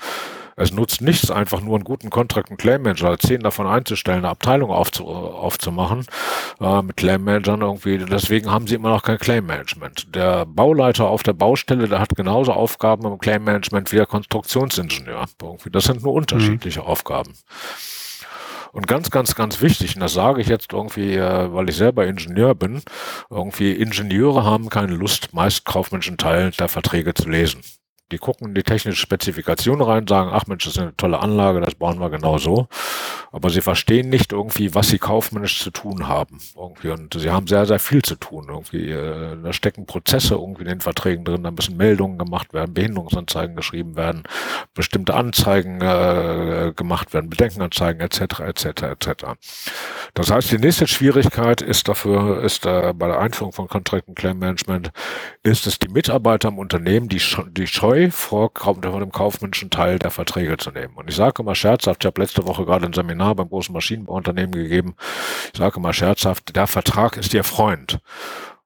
Es 0.58 0.72
nutzt 0.72 1.02
nichts, 1.02 1.30
einfach 1.30 1.60
nur 1.60 1.74
einen 1.74 1.84
guten 1.84 2.08
Contract 2.08 2.50
und 2.50 2.56
Claim 2.56 2.82
Manager, 2.82 3.18
zehn 3.18 3.40
davon 3.40 3.66
einzustellen, 3.66 4.18
eine 4.18 4.30
Abteilung 4.30 4.70
aufzu, 4.70 5.06
aufzumachen 5.06 6.06
äh, 6.60 6.80
mit 6.80 6.96
Claim 6.96 7.24
Managern 7.24 7.60
irgendwie. 7.60 7.98
Deswegen 7.98 8.50
haben 8.50 8.66
sie 8.66 8.74
immer 8.74 8.88
noch 8.88 9.02
kein 9.02 9.18
Claim 9.18 9.44
Management. 9.44 10.14
Der 10.14 10.46
Bauleiter 10.46 11.08
auf 11.08 11.22
der 11.22 11.34
Baustelle, 11.34 11.88
der 11.88 12.00
hat 12.00 12.16
genauso 12.16 12.54
Aufgaben 12.54 13.04
im 13.06 13.18
Claim 13.18 13.44
Management 13.44 13.92
wie 13.92 13.96
der 13.96 14.06
Konstruktionsingenieur. 14.06 15.26
Irgendwie. 15.42 15.70
Das 15.70 15.84
sind 15.84 16.02
nur 16.02 16.14
unterschiedliche 16.14 16.80
mhm. 16.80 16.86
Aufgaben. 16.86 17.34
Und 18.72 18.86
ganz, 18.86 19.10
ganz, 19.10 19.34
ganz 19.34 19.60
wichtig, 19.60 19.94
und 19.94 20.00
das 20.00 20.14
sage 20.14 20.40
ich 20.40 20.48
jetzt 20.48 20.72
irgendwie, 20.72 21.16
äh, 21.16 21.52
weil 21.52 21.68
ich 21.68 21.76
selber 21.76 22.06
Ingenieur 22.06 22.54
bin, 22.54 22.82
irgendwie 23.28 23.72
Ingenieure 23.72 24.44
haben 24.44 24.70
keine 24.70 24.94
Lust, 24.94 25.34
meist 25.34 25.66
kaufmännischen 25.66 26.16
Teilen 26.16 26.52
der 26.58 26.68
Verträge 26.68 27.12
zu 27.12 27.28
lesen. 27.28 27.60
Die 28.12 28.18
gucken 28.18 28.48
in 28.48 28.54
die 28.54 28.62
technische 28.62 29.00
Spezifikation 29.00 29.82
rein, 29.82 30.06
sagen, 30.06 30.30
ach 30.32 30.46
Mensch, 30.46 30.64
das 30.64 30.74
ist 30.74 30.78
eine 30.80 30.96
tolle 30.96 31.18
Anlage, 31.18 31.60
das 31.60 31.74
bauen 31.74 31.98
wir 31.98 32.08
genau 32.08 32.38
so. 32.38 32.68
Aber 33.32 33.50
sie 33.50 33.60
verstehen 33.60 34.10
nicht 34.10 34.30
irgendwie, 34.30 34.76
was 34.76 34.88
sie 34.88 34.98
kaufmännisch 34.98 35.60
zu 35.60 35.72
tun 35.72 36.06
haben. 36.06 36.38
Irgendwie. 36.54 36.90
Und 36.90 37.18
sie 37.18 37.30
haben 37.30 37.48
sehr, 37.48 37.66
sehr 37.66 37.80
viel 37.80 38.02
zu 38.02 38.14
tun. 38.14 38.46
Irgendwie, 38.48 38.90
äh, 38.90 39.36
da 39.42 39.52
stecken 39.52 39.86
Prozesse 39.86 40.34
irgendwie 40.34 40.62
in 40.62 40.68
den 40.68 40.80
Verträgen 40.80 41.24
drin, 41.24 41.42
da 41.42 41.50
müssen 41.50 41.76
Meldungen 41.76 42.16
gemacht 42.16 42.54
werden, 42.54 42.72
Behinderungsanzeigen 42.74 43.56
geschrieben 43.56 43.96
werden, 43.96 44.22
bestimmte 44.72 45.14
Anzeigen 45.14 45.80
äh, 45.80 46.72
gemacht 46.76 47.12
werden, 47.12 47.28
Bedenkenanzeigen 47.28 48.00
etc. 48.00 48.40
etc. 48.40 48.82
etc. 48.82 49.08
Das 50.14 50.30
heißt, 50.30 50.52
die 50.52 50.58
nächste 50.58 50.86
Schwierigkeit 50.86 51.60
ist 51.60 51.88
dafür, 51.88 52.40
ist 52.44 52.64
äh, 52.66 52.94
bei 52.96 53.08
der 53.08 53.18
Einführung 53.18 53.52
von 53.52 53.66
Contract 53.66 54.06
and 54.06 54.16
Claim 54.16 54.38
Management, 54.38 54.92
ist 55.42 55.66
es 55.66 55.80
die 55.80 55.88
Mitarbeiter 55.88 56.48
im 56.48 56.58
Unternehmen, 56.58 57.08
die, 57.08 57.20
die 57.50 57.66
scheuen 57.66 57.95
neu 57.96 58.10
vor 58.10 58.50
dem 58.80 59.12
kaufmännischen 59.12 59.70
Teil 59.70 59.98
der 59.98 60.10
Verträge 60.10 60.56
zu 60.56 60.70
nehmen. 60.70 60.94
Und 60.94 61.08
ich 61.08 61.16
sage 61.16 61.42
immer 61.42 61.54
scherzhaft, 61.54 62.04
ich 62.04 62.06
habe 62.06 62.20
letzte 62.20 62.46
Woche 62.46 62.64
gerade 62.64 62.86
ein 62.86 62.92
Seminar 62.92 63.34
beim 63.34 63.48
großen 63.48 63.72
Maschinenbauunternehmen 63.72 64.52
gegeben, 64.52 64.94
ich 65.52 65.58
sage 65.58 65.78
immer 65.78 65.92
scherzhaft, 65.92 66.54
der 66.54 66.66
Vertrag 66.66 67.16
ist 67.16 67.34
Ihr 67.34 67.44
Freund. 67.44 67.98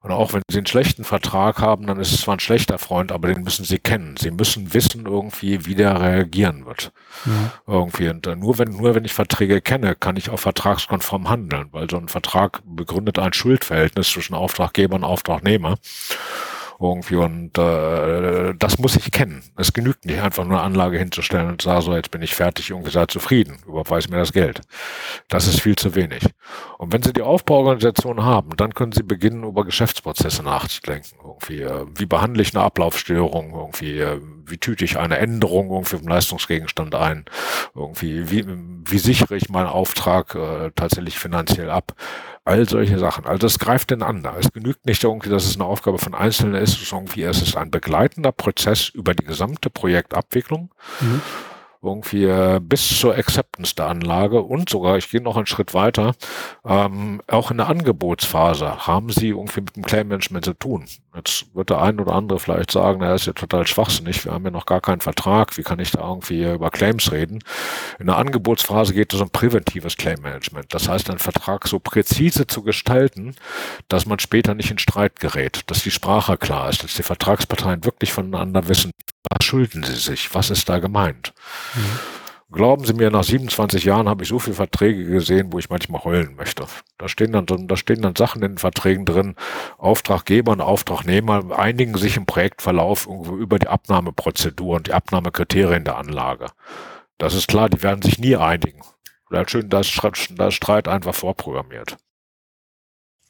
Und 0.02 0.12
auch 0.12 0.32
wenn 0.32 0.40
Sie 0.50 0.56
einen 0.56 0.66
schlechten 0.66 1.04
Vertrag 1.04 1.60
haben, 1.60 1.86
dann 1.86 2.00
ist 2.00 2.12
es 2.14 2.22
zwar 2.22 2.34
ein 2.34 2.40
schlechter 2.40 2.78
Freund, 2.78 3.12
aber 3.12 3.28
den 3.28 3.42
müssen 3.42 3.66
Sie 3.66 3.78
kennen. 3.78 4.16
Sie 4.16 4.30
müssen 4.30 4.72
wissen 4.72 5.04
irgendwie, 5.04 5.66
wie 5.66 5.74
der 5.74 6.00
reagieren 6.00 6.64
wird. 6.64 6.90
Mhm. 7.26 7.50
Irgendwie. 7.66 8.08
Und 8.08 8.26
äh, 8.26 8.34
nur 8.34 8.56
wenn, 8.58 8.70
nur 8.70 8.94
wenn 8.94 9.04
ich 9.04 9.12
Verträge 9.12 9.60
kenne, 9.60 9.94
kann 9.94 10.16
ich 10.16 10.30
auch 10.30 10.38
vertragskonform 10.38 11.28
handeln, 11.28 11.68
weil 11.72 11.90
so 11.90 11.98
ein 11.98 12.08
Vertrag 12.08 12.62
begründet 12.64 13.18
ein 13.18 13.34
Schuldverhältnis 13.34 14.08
zwischen 14.08 14.34
Auftraggeber 14.34 14.96
und 14.96 15.04
Auftragnehmer 15.04 15.76
irgendwie 16.80 17.16
und 17.16 17.58
äh, 17.58 18.54
das 18.58 18.78
muss 18.78 18.96
ich 18.96 19.10
kennen. 19.12 19.42
Es 19.56 19.72
genügt 19.72 20.06
nicht 20.06 20.20
einfach 20.20 20.44
nur 20.44 20.58
eine 20.58 20.66
Anlage 20.66 20.98
hinzustellen 20.98 21.48
und 21.48 21.62
sagen 21.62 21.82
so, 21.82 21.94
jetzt 21.94 22.10
bin 22.10 22.22
ich 22.22 22.34
fertig, 22.34 22.70
irgendwie 22.70 22.90
sei 22.90 23.06
zufrieden, 23.06 23.58
überweis 23.66 24.08
mir 24.08 24.16
das 24.16 24.32
Geld. 24.32 24.62
Das 25.28 25.46
ist 25.46 25.60
viel 25.60 25.76
zu 25.76 25.94
wenig. 25.94 26.24
Und 26.80 26.94
wenn 26.94 27.02
Sie 27.02 27.12
die 27.12 27.20
Aufbauorganisation 27.20 28.24
haben, 28.24 28.56
dann 28.56 28.72
können 28.72 28.92
Sie 28.92 29.02
beginnen, 29.02 29.44
über 29.44 29.66
Geschäftsprozesse 29.66 30.42
nachzudenken. 30.42 31.18
Irgendwie, 31.22 31.60
äh, 31.60 31.84
wie 31.94 32.06
behandle 32.06 32.40
ich 32.40 32.54
eine 32.54 32.64
Ablaufstörung, 32.64 33.52
irgendwie, 33.52 33.98
äh, 33.98 34.18
wie 34.46 34.56
tüte 34.56 34.86
ich 34.86 34.96
eine 34.96 35.18
Änderung 35.18 35.70
irgendwie 35.70 35.98
vom 35.98 36.08
Leistungsgegenstand 36.08 36.94
ein, 36.94 37.26
irgendwie, 37.74 38.30
wie, 38.30 38.46
wie 38.48 38.98
sichere 38.98 39.36
ich 39.36 39.50
meinen 39.50 39.66
Auftrag 39.66 40.34
äh, 40.34 40.70
tatsächlich 40.74 41.18
finanziell 41.18 41.68
ab 41.68 41.92
all 42.46 42.66
solche 42.66 42.98
Sachen. 42.98 43.26
Also 43.26 43.46
es 43.46 43.58
greift 43.58 43.92
ineinander. 43.92 44.36
Es 44.40 44.50
genügt 44.50 44.86
nicht 44.86 45.04
irgendwie, 45.04 45.28
dass 45.28 45.44
es 45.44 45.56
eine 45.56 45.66
Aufgabe 45.66 45.98
von 45.98 46.14
Einzelnen 46.14 46.54
ist, 46.54 46.80
es 46.80 46.92
irgendwie, 46.92 47.24
es 47.24 47.42
ist 47.42 47.58
ein 47.58 47.70
begleitender 47.70 48.32
Prozess 48.32 48.88
über 48.88 49.12
die 49.12 49.24
gesamte 49.24 49.68
Projektabwicklung. 49.68 50.70
Mhm 51.02 51.20
irgendwie 51.82 52.24
äh, 52.24 52.60
bis 52.62 52.98
zur 52.98 53.16
Acceptance 53.16 53.74
der 53.74 53.86
Anlage 53.86 54.42
und 54.42 54.68
sogar, 54.68 54.98
ich 54.98 55.08
gehe 55.10 55.22
noch 55.22 55.36
einen 55.36 55.46
Schritt 55.46 55.72
weiter, 55.72 56.12
ähm, 56.64 57.22
auch 57.26 57.50
in 57.50 57.56
der 57.56 57.68
Angebotsphase 57.68 58.86
haben 58.86 59.08
sie 59.08 59.28
irgendwie 59.28 59.62
mit 59.62 59.76
dem 59.76 59.84
Claim-Management 59.84 60.44
zu 60.44 60.52
tun. 60.52 60.84
Jetzt 61.14 61.54
wird 61.54 61.70
der 61.70 61.80
ein 61.80 61.98
oder 61.98 62.12
andere 62.12 62.38
vielleicht 62.38 62.70
sagen, 62.70 63.00
er 63.02 63.14
ist 63.14 63.26
ja 63.26 63.32
total 63.32 63.66
schwachsinnig, 63.66 64.24
wir 64.24 64.32
haben 64.32 64.44
ja 64.44 64.50
noch 64.50 64.66
gar 64.66 64.82
keinen 64.82 65.00
Vertrag, 65.00 65.56
wie 65.56 65.62
kann 65.62 65.78
ich 65.78 65.90
da 65.90 66.06
irgendwie 66.06 66.44
über 66.44 66.70
Claims 66.70 67.12
reden? 67.12 67.42
In 67.98 68.06
der 68.06 68.16
Angebotsphase 68.18 68.92
geht 68.92 69.14
es 69.14 69.20
um 69.20 69.30
präventives 69.30 69.96
Claim-Management. 69.96 70.74
Das 70.74 70.88
heißt, 70.88 71.08
einen 71.08 71.18
Vertrag 71.18 71.66
so 71.66 71.78
präzise 71.78 72.46
zu 72.46 72.62
gestalten, 72.62 73.34
dass 73.88 74.04
man 74.04 74.18
später 74.18 74.54
nicht 74.54 74.70
in 74.70 74.78
Streit 74.78 75.18
gerät, 75.18 75.62
dass 75.66 75.82
die 75.82 75.90
Sprache 75.90 76.36
klar 76.36 76.68
ist, 76.68 76.84
dass 76.84 76.94
die 76.94 77.02
Vertragsparteien 77.02 77.84
wirklich 77.84 78.12
voneinander 78.12 78.68
wissen, 78.68 78.92
was 79.28 79.44
schulden 79.44 79.82
sie 79.82 79.96
sich, 79.96 80.34
was 80.34 80.50
ist 80.50 80.68
da 80.68 80.78
gemeint. 80.78 81.32
Mhm. 81.74 81.98
Glauben 82.52 82.84
Sie 82.84 82.94
mir, 82.94 83.10
nach 83.10 83.22
27 83.22 83.84
Jahren 83.84 84.08
habe 84.08 84.24
ich 84.24 84.28
so 84.28 84.40
viele 84.40 84.56
Verträge 84.56 85.04
gesehen, 85.04 85.52
wo 85.52 85.60
ich 85.60 85.70
manchmal 85.70 86.02
heulen 86.02 86.34
möchte. 86.34 86.66
Da 86.98 87.08
stehen 87.08 87.30
dann, 87.30 87.46
da 87.46 87.76
stehen 87.76 88.02
dann 88.02 88.16
Sachen 88.16 88.42
in 88.42 88.52
den 88.52 88.58
Verträgen 88.58 89.04
drin. 89.04 89.36
Auftraggeber 89.78 90.50
und 90.50 90.60
Auftragnehmer 90.60 91.56
einigen 91.56 91.96
sich 91.96 92.16
im 92.16 92.26
Projektverlauf 92.26 93.06
über 93.06 93.60
die 93.60 93.68
Abnahmeprozedur 93.68 94.76
und 94.76 94.88
die 94.88 94.92
Abnahmekriterien 94.92 95.84
der 95.84 95.96
Anlage. 95.96 96.46
Das 97.18 97.34
ist 97.34 97.46
klar, 97.46 97.68
die 97.68 97.84
werden 97.84 98.02
sich 98.02 98.18
nie 98.18 98.34
einigen. 98.34 98.80
Da 99.30 99.42
ist 99.42 99.50
schön, 99.52 99.68
da 99.68 99.78
ist 100.48 100.54
Streit 100.54 100.88
einfach 100.88 101.14
vorprogrammiert. 101.14 101.98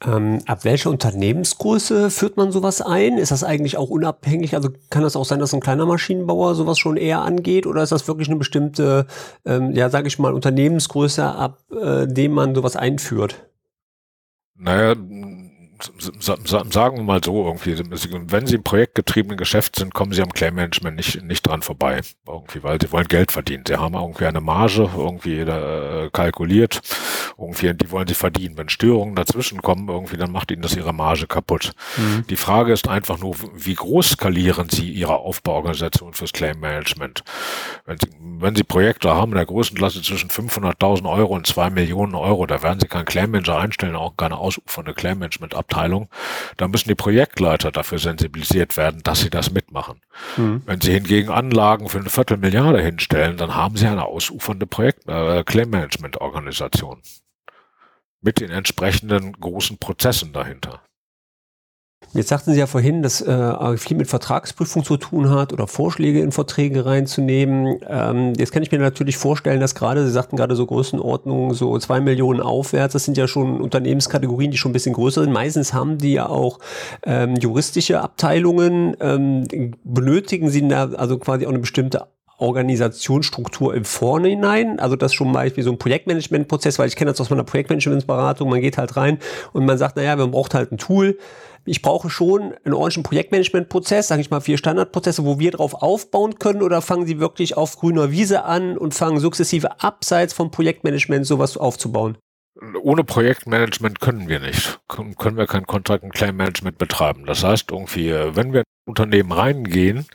Ähm, 0.03 0.39
ab 0.47 0.65
welcher 0.65 0.89
Unternehmensgröße 0.89 2.11
führt 2.11 2.39
man 2.39 2.53
sowas 2.53 2.81
ein? 2.81 3.19
Ist 3.19 3.33
das 3.33 3.45
eigentlich 3.45 3.77
auch 3.77 3.91
unabhängig? 3.91 4.55
Also 4.55 4.71
kann 4.89 5.03
das 5.03 5.15
auch 5.15 5.27
sein, 5.27 5.41
dass 5.41 5.53
ein 5.53 5.61
kleiner 5.61 5.85
Maschinenbauer 5.85 6.55
sowas 6.55 6.79
schon 6.79 6.97
eher 6.97 7.21
angeht? 7.21 7.67
Oder 7.67 7.83
ist 7.83 7.93
das 7.93 8.09
wirklich 8.09 8.29
eine 8.29 8.39
bestimmte, 8.39 9.07
ähm, 9.45 9.73
ja, 9.73 9.91
sage 9.91 10.09
ich 10.09 10.19
mal, 10.19 10.33
Unternehmensgröße, 10.33 11.25
ab 11.25 11.59
äh, 11.71 12.07
dem 12.07 12.33
man 12.33 12.55
sowas 12.55 12.77
einführt? 12.77 13.47
Naja, 14.55 14.95
sagen 15.81 16.97
wir 16.97 17.03
mal 17.03 17.21
so 17.25 17.47
irgendwie, 17.47 17.77
wenn 17.79 18.47
Sie 18.47 18.55
im 18.55 18.63
projektgetriebenen 18.63 19.37
Geschäft 19.37 19.77
sind, 19.77 19.95
kommen 19.95 20.13
Sie 20.13 20.23
am 20.23 20.33
Claim 20.33 20.55
Management 20.55 20.97
nicht, 20.97 21.23
nicht 21.23 21.47
dran 21.47 21.63
vorbei. 21.63 22.01
Irgendwie, 22.27 22.63
weil 22.63 22.81
Sie 22.81 22.93
wollen 22.93 23.09
Geld 23.09 23.33
verdienen. 23.33 23.65
Sie 23.67 23.77
haben 23.77 23.95
irgendwie 23.95 24.27
eine 24.27 24.41
Marge 24.41 24.91
irgendwie 24.97 25.39
äh, 25.39 26.11
kalkuliert. 26.13 26.81
Irgendwie, 27.39 27.73
die 27.75 27.91
wollen 27.91 28.07
Sie 28.07 28.15
verdienen. 28.15 28.59
Wenn 28.59 28.69
Störungen 28.69 29.15
dazwischen 29.15 29.63
kommen, 29.63 29.89
irgendwie, 29.89 30.17
dann 30.17 30.31
macht 30.31 30.51
Ihnen 30.51 30.63
das 30.63 30.77
Ihre 30.77 30.93
Marge 30.93 31.27
kaputt. 31.27 31.73
Mhm. 31.97 32.27
Die 32.29 32.37
Frage 32.37 32.73
ist 32.73 32.89
einfach 32.89 33.19
nur, 33.19 33.37
wie 33.55 33.75
groß 33.75 34.11
skalieren 34.11 34.69
Sie 34.69 34.91
Ihre 34.91 35.17
Aufbauorganisation 35.17 36.13
fürs 36.13 36.33
Claim 36.33 36.61
Management? 36.61 37.25
Wenn 37.87 37.99
Sie, 37.99 38.09
wenn 38.39 38.55
Sie 38.55 38.65
Projekte 38.65 39.15
haben 39.15 39.33
in 39.33 39.37
der 39.37 39.47
Größenklasse 39.47 40.03
zwischen 40.03 40.31
500.000 40.31 41.11
Euro 41.11 41.35
und 41.35 41.47
2 41.47 41.71
Millionen 41.71 42.15
Euro, 42.15 42.47
da 42.47 42.63
werden 42.63 42.81
Sie 42.81 42.87
keinen 42.87 43.07
Claim 43.07 43.31
Manager 43.31 43.59
einstellen, 43.59 43.97
auch 43.97 44.17
keine 44.17 44.37
ausufernde 44.37 44.95
Claim 44.95 45.19
Management 45.19 45.55
ab 45.55 45.70
Abteilung, 45.71 46.09
da 46.57 46.67
müssen 46.69 46.89
die 46.89 46.95
Projektleiter 46.95 47.71
dafür 47.71 47.99
sensibilisiert 47.99 48.77
werden, 48.77 49.03
dass 49.05 49.21
sie 49.21 49.31
das 49.31 49.53
mitmachen. 49.53 50.01
Mhm. 50.37 50.63
Wenn 50.67 50.81
sie 50.81 50.93
hingegen 50.93 51.31
Anlagen 51.31 51.89
für 51.89 51.99
eine 51.99 52.11
Viertelmilliarde 52.11 52.83
hinstellen, 52.83 53.37
dann 53.37 53.55
haben 53.55 53.77
sie 53.77 53.87
eine 53.87 54.07
ausufernde 54.07 54.67
Projekt 54.67 55.09
äh, 55.09 55.45
Claim 55.45 55.71
Management 55.71 56.21
Organisation 56.21 57.01
mit 58.21 58.41
den 58.41 58.51
entsprechenden 58.51 59.33
großen 59.33 59.79
Prozessen 59.79 60.33
dahinter. 60.33 60.83
Jetzt 62.13 62.29
sagten 62.29 62.53
Sie 62.53 62.59
ja 62.59 62.67
vorhin, 62.67 63.03
dass 63.03 63.21
äh, 63.21 63.77
viel 63.77 63.97
mit 63.97 64.09
Vertragsprüfung 64.09 64.83
zu 64.83 64.97
tun 64.97 65.31
hat 65.31 65.53
oder 65.53 65.69
Vorschläge 65.69 66.21
in 66.21 66.33
Verträge 66.33 66.85
reinzunehmen. 66.85 67.79
Ähm, 67.89 68.33
jetzt 68.37 68.51
kann 68.51 68.65
ich 68.65 68.73
mir 68.73 68.79
natürlich 68.79 69.17
vorstellen, 69.17 69.61
dass 69.61 69.77
gerade, 69.77 70.05
Sie 70.05 70.11
sagten 70.11 70.37
gerade 70.37 70.57
so 70.57 70.67
Größenordnung, 70.67 71.55
so 71.55 71.79
zwei 71.79 72.01
Millionen 72.01 72.41
aufwärts, 72.41 72.95
das 72.95 73.05
sind 73.05 73.17
ja 73.17 73.29
schon 73.29 73.61
Unternehmenskategorien, 73.61 74.51
die 74.51 74.59
schon 74.59 74.71
ein 74.71 74.73
bisschen 74.73 74.95
größer 74.95 75.23
sind. 75.23 75.33
Meistens 75.33 75.73
haben 75.73 75.99
die 75.99 76.15
ja 76.15 76.29
auch 76.29 76.59
ähm, 77.05 77.37
juristische 77.37 78.01
Abteilungen. 78.01 78.97
Ähm, 79.01 79.45
benötigen 79.85 80.51
Sie 80.51 80.67
da 80.67 80.91
also 80.91 81.17
quasi 81.17 81.47
auch 81.47 81.51
eine 81.51 81.61
bestimmte 81.61 82.09
Organisationsstruktur 82.41 83.75
im 83.75 83.85
Vorhinein, 83.85 84.81
also 84.81 84.97
das 84.97 85.15
schon 85.15 85.33
mal 85.33 85.55
wie 85.57 85.63
so 85.63 85.71
ein 85.71 85.79
Projektmanagementprozess, 85.79 86.79
weil 86.79 86.89
ich 86.89 86.97
kenne 86.97 87.11
das 87.11 87.21
aus 87.21 87.31
meiner 87.31 87.45
Projektmanagementberatung, 87.45 88.49
man 88.49 88.61
geht 88.61 88.79
halt 88.79 88.97
rein 88.97 89.19
und 89.53 89.67
man 89.67 89.79
sagt, 89.79 89.97
naja, 89.97 90.17
man 90.17 90.31
braucht 90.31 90.55
halt 90.55 90.73
ein 90.73 90.79
Tool, 90.79 91.19
ich 91.67 91.83
brauche 91.83 92.09
schon 92.09 92.55
einen 92.65 92.75
ordentlichen 92.75 93.03
Projektmanagementprozess, 93.03 94.09
sage 94.09 94.23
ich 94.23 94.31
mal 94.31 94.41
vier 94.41 94.59
Standardprozesse, 94.59 95.25
wo 95.25 95.39
wir 95.39 95.51
drauf 95.51 95.75
aufbauen 95.75 96.39
können. 96.39 96.63
Oder 96.63 96.81
fangen 96.81 97.07
Sie 97.07 97.21
wirklich 97.21 97.57
auf 97.57 97.77
grüner 97.77 98.11
Wiese 98.11 98.45
an 98.45 98.79
und 98.79 98.95
fangen 98.95 99.21
sukzessive 99.21 99.81
abseits 99.83 100.33
vom 100.33 100.51
Projektmanagement 100.51 101.27
sowas 101.27 101.57
aufzubauen? 101.59 102.17
ohne 102.83 103.05
Projektmanagement 103.05 104.01
können 104.01 104.29
wir 104.29 104.41
nicht, 104.41 104.81
können 104.89 105.37
wir 105.37 105.47
kein 105.47 105.67
Contract 105.67 106.05
and 106.05 106.13
Claim 106.13 106.37
Management 106.37 106.79
betreiben. 106.79 107.25
Das 107.27 107.45
heißt 107.45 107.71
irgendwie, 107.71 108.11
wenn 108.11 108.53
wir 108.53 108.65
Unternehmen 108.91 109.33
reingehen, 109.33 110.07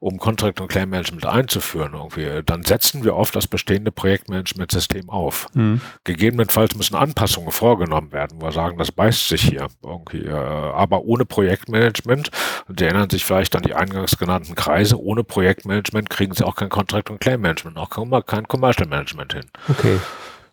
um 0.00 0.18
Contract 0.18 0.60
and 0.60 0.70
Claim 0.70 0.90
Management 0.90 1.26
einzuführen, 1.26 1.94
irgendwie, 1.94 2.42
dann 2.44 2.62
setzen 2.62 3.04
wir 3.04 3.14
auf 3.14 3.30
das 3.30 3.46
bestehende 3.46 3.90
Projektmanagement-System 3.90 5.10
auf. 5.10 5.46
Mhm. 5.54 5.80
Gegebenenfalls 6.04 6.76
müssen 6.76 6.94
Anpassungen 6.94 7.50
vorgenommen 7.50 8.12
werden, 8.12 8.40
wo 8.40 8.46
wir 8.46 8.52
sagen, 8.52 8.78
das 8.78 8.92
beißt 8.92 9.28
sich 9.28 9.42
hier 9.42 9.66
irgendwie, 9.82 10.24
äh, 10.24 10.32
aber 10.32 11.02
ohne 11.02 11.24
Projektmanagement, 11.24 12.30
und 12.68 12.78
Sie 12.78 12.84
erinnern 12.84 13.10
sich 13.10 13.24
vielleicht 13.24 13.56
an 13.56 13.62
die 13.62 13.74
eingangs 13.74 14.18
genannten 14.18 14.54
Kreise, 14.54 15.00
ohne 15.00 15.24
Projektmanagement 15.24 16.10
kriegen 16.10 16.34
Sie 16.34 16.44
auch 16.44 16.54
kein 16.56 16.68
Contract 16.68 17.10
and 17.10 17.20
Claim 17.20 17.40
Management, 17.40 17.76
auch 17.78 17.90
kein 17.90 18.46
Commercial 18.46 18.88
Management 18.88 19.32
hin. 19.32 19.44
Okay. 19.68 19.98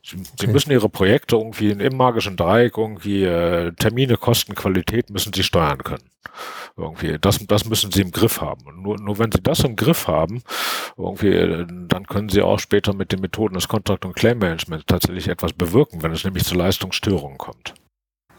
Sie, 0.05 0.17
okay. 0.17 0.51
müssen 0.51 0.71
ihre 0.71 0.87
Projekte 0.87 1.35
irgendwie 1.35 1.71
im 1.71 1.97
magischen 1.97 2.37
Dreieck 2.37 2.77
irgendwie 2.77 3.23
äh, 3.23 3.71
Termine, 3.71 4.17
Kosten, 4.17 4.53
Qualität 4.53 5.09
müssen 5.09 5.33
sie 5.33 5.41
steuern 5.41 5.79
können. 5.79 6.11
Irgendwie 6.77 7.17
das, 7.19 7.39
das 7.47 7.65
müssen 7.65 7.91
sie 7.91 8.01
im 8.01 8.11
Griff 8.11 8.39
haben. 8.39 8.67
Und 8.67 8.83
nur, 8.83 8.99
nur 8.99 9.17
wenn 9.17 9.31
sie 9.31 9.41
das 9.41 9.61
im 9.61 9.75
Griff 9.75 10.07
haben, 10.07 10.43
irgendwie, 10.95 11.29
äh, 11.29 11.65
dann 11.87 12.05
können 12.05 12.29
sie 12.29 12.43
auch 12.43 12.59
später 12.59 12.93
mit 12.93 13.11
den 13.11 13.21
Methoden 13.21 13.55
des 13.55 13.67
Contract 13.67 14.05
und 14.05 14.15
Claim 14.15 14.37
Management 14.37 14.85
tatsächlich 14.85 15.27
etwas 15.27 15.53
bewirken, 15.53 16.03
wenn 16.03 16.11
es 16.11 16.23
nämlich 16.23 16.43
zu 16.43 16.53
Leistungsstörungen 16.53 17.39
kommt. 17.39 17.73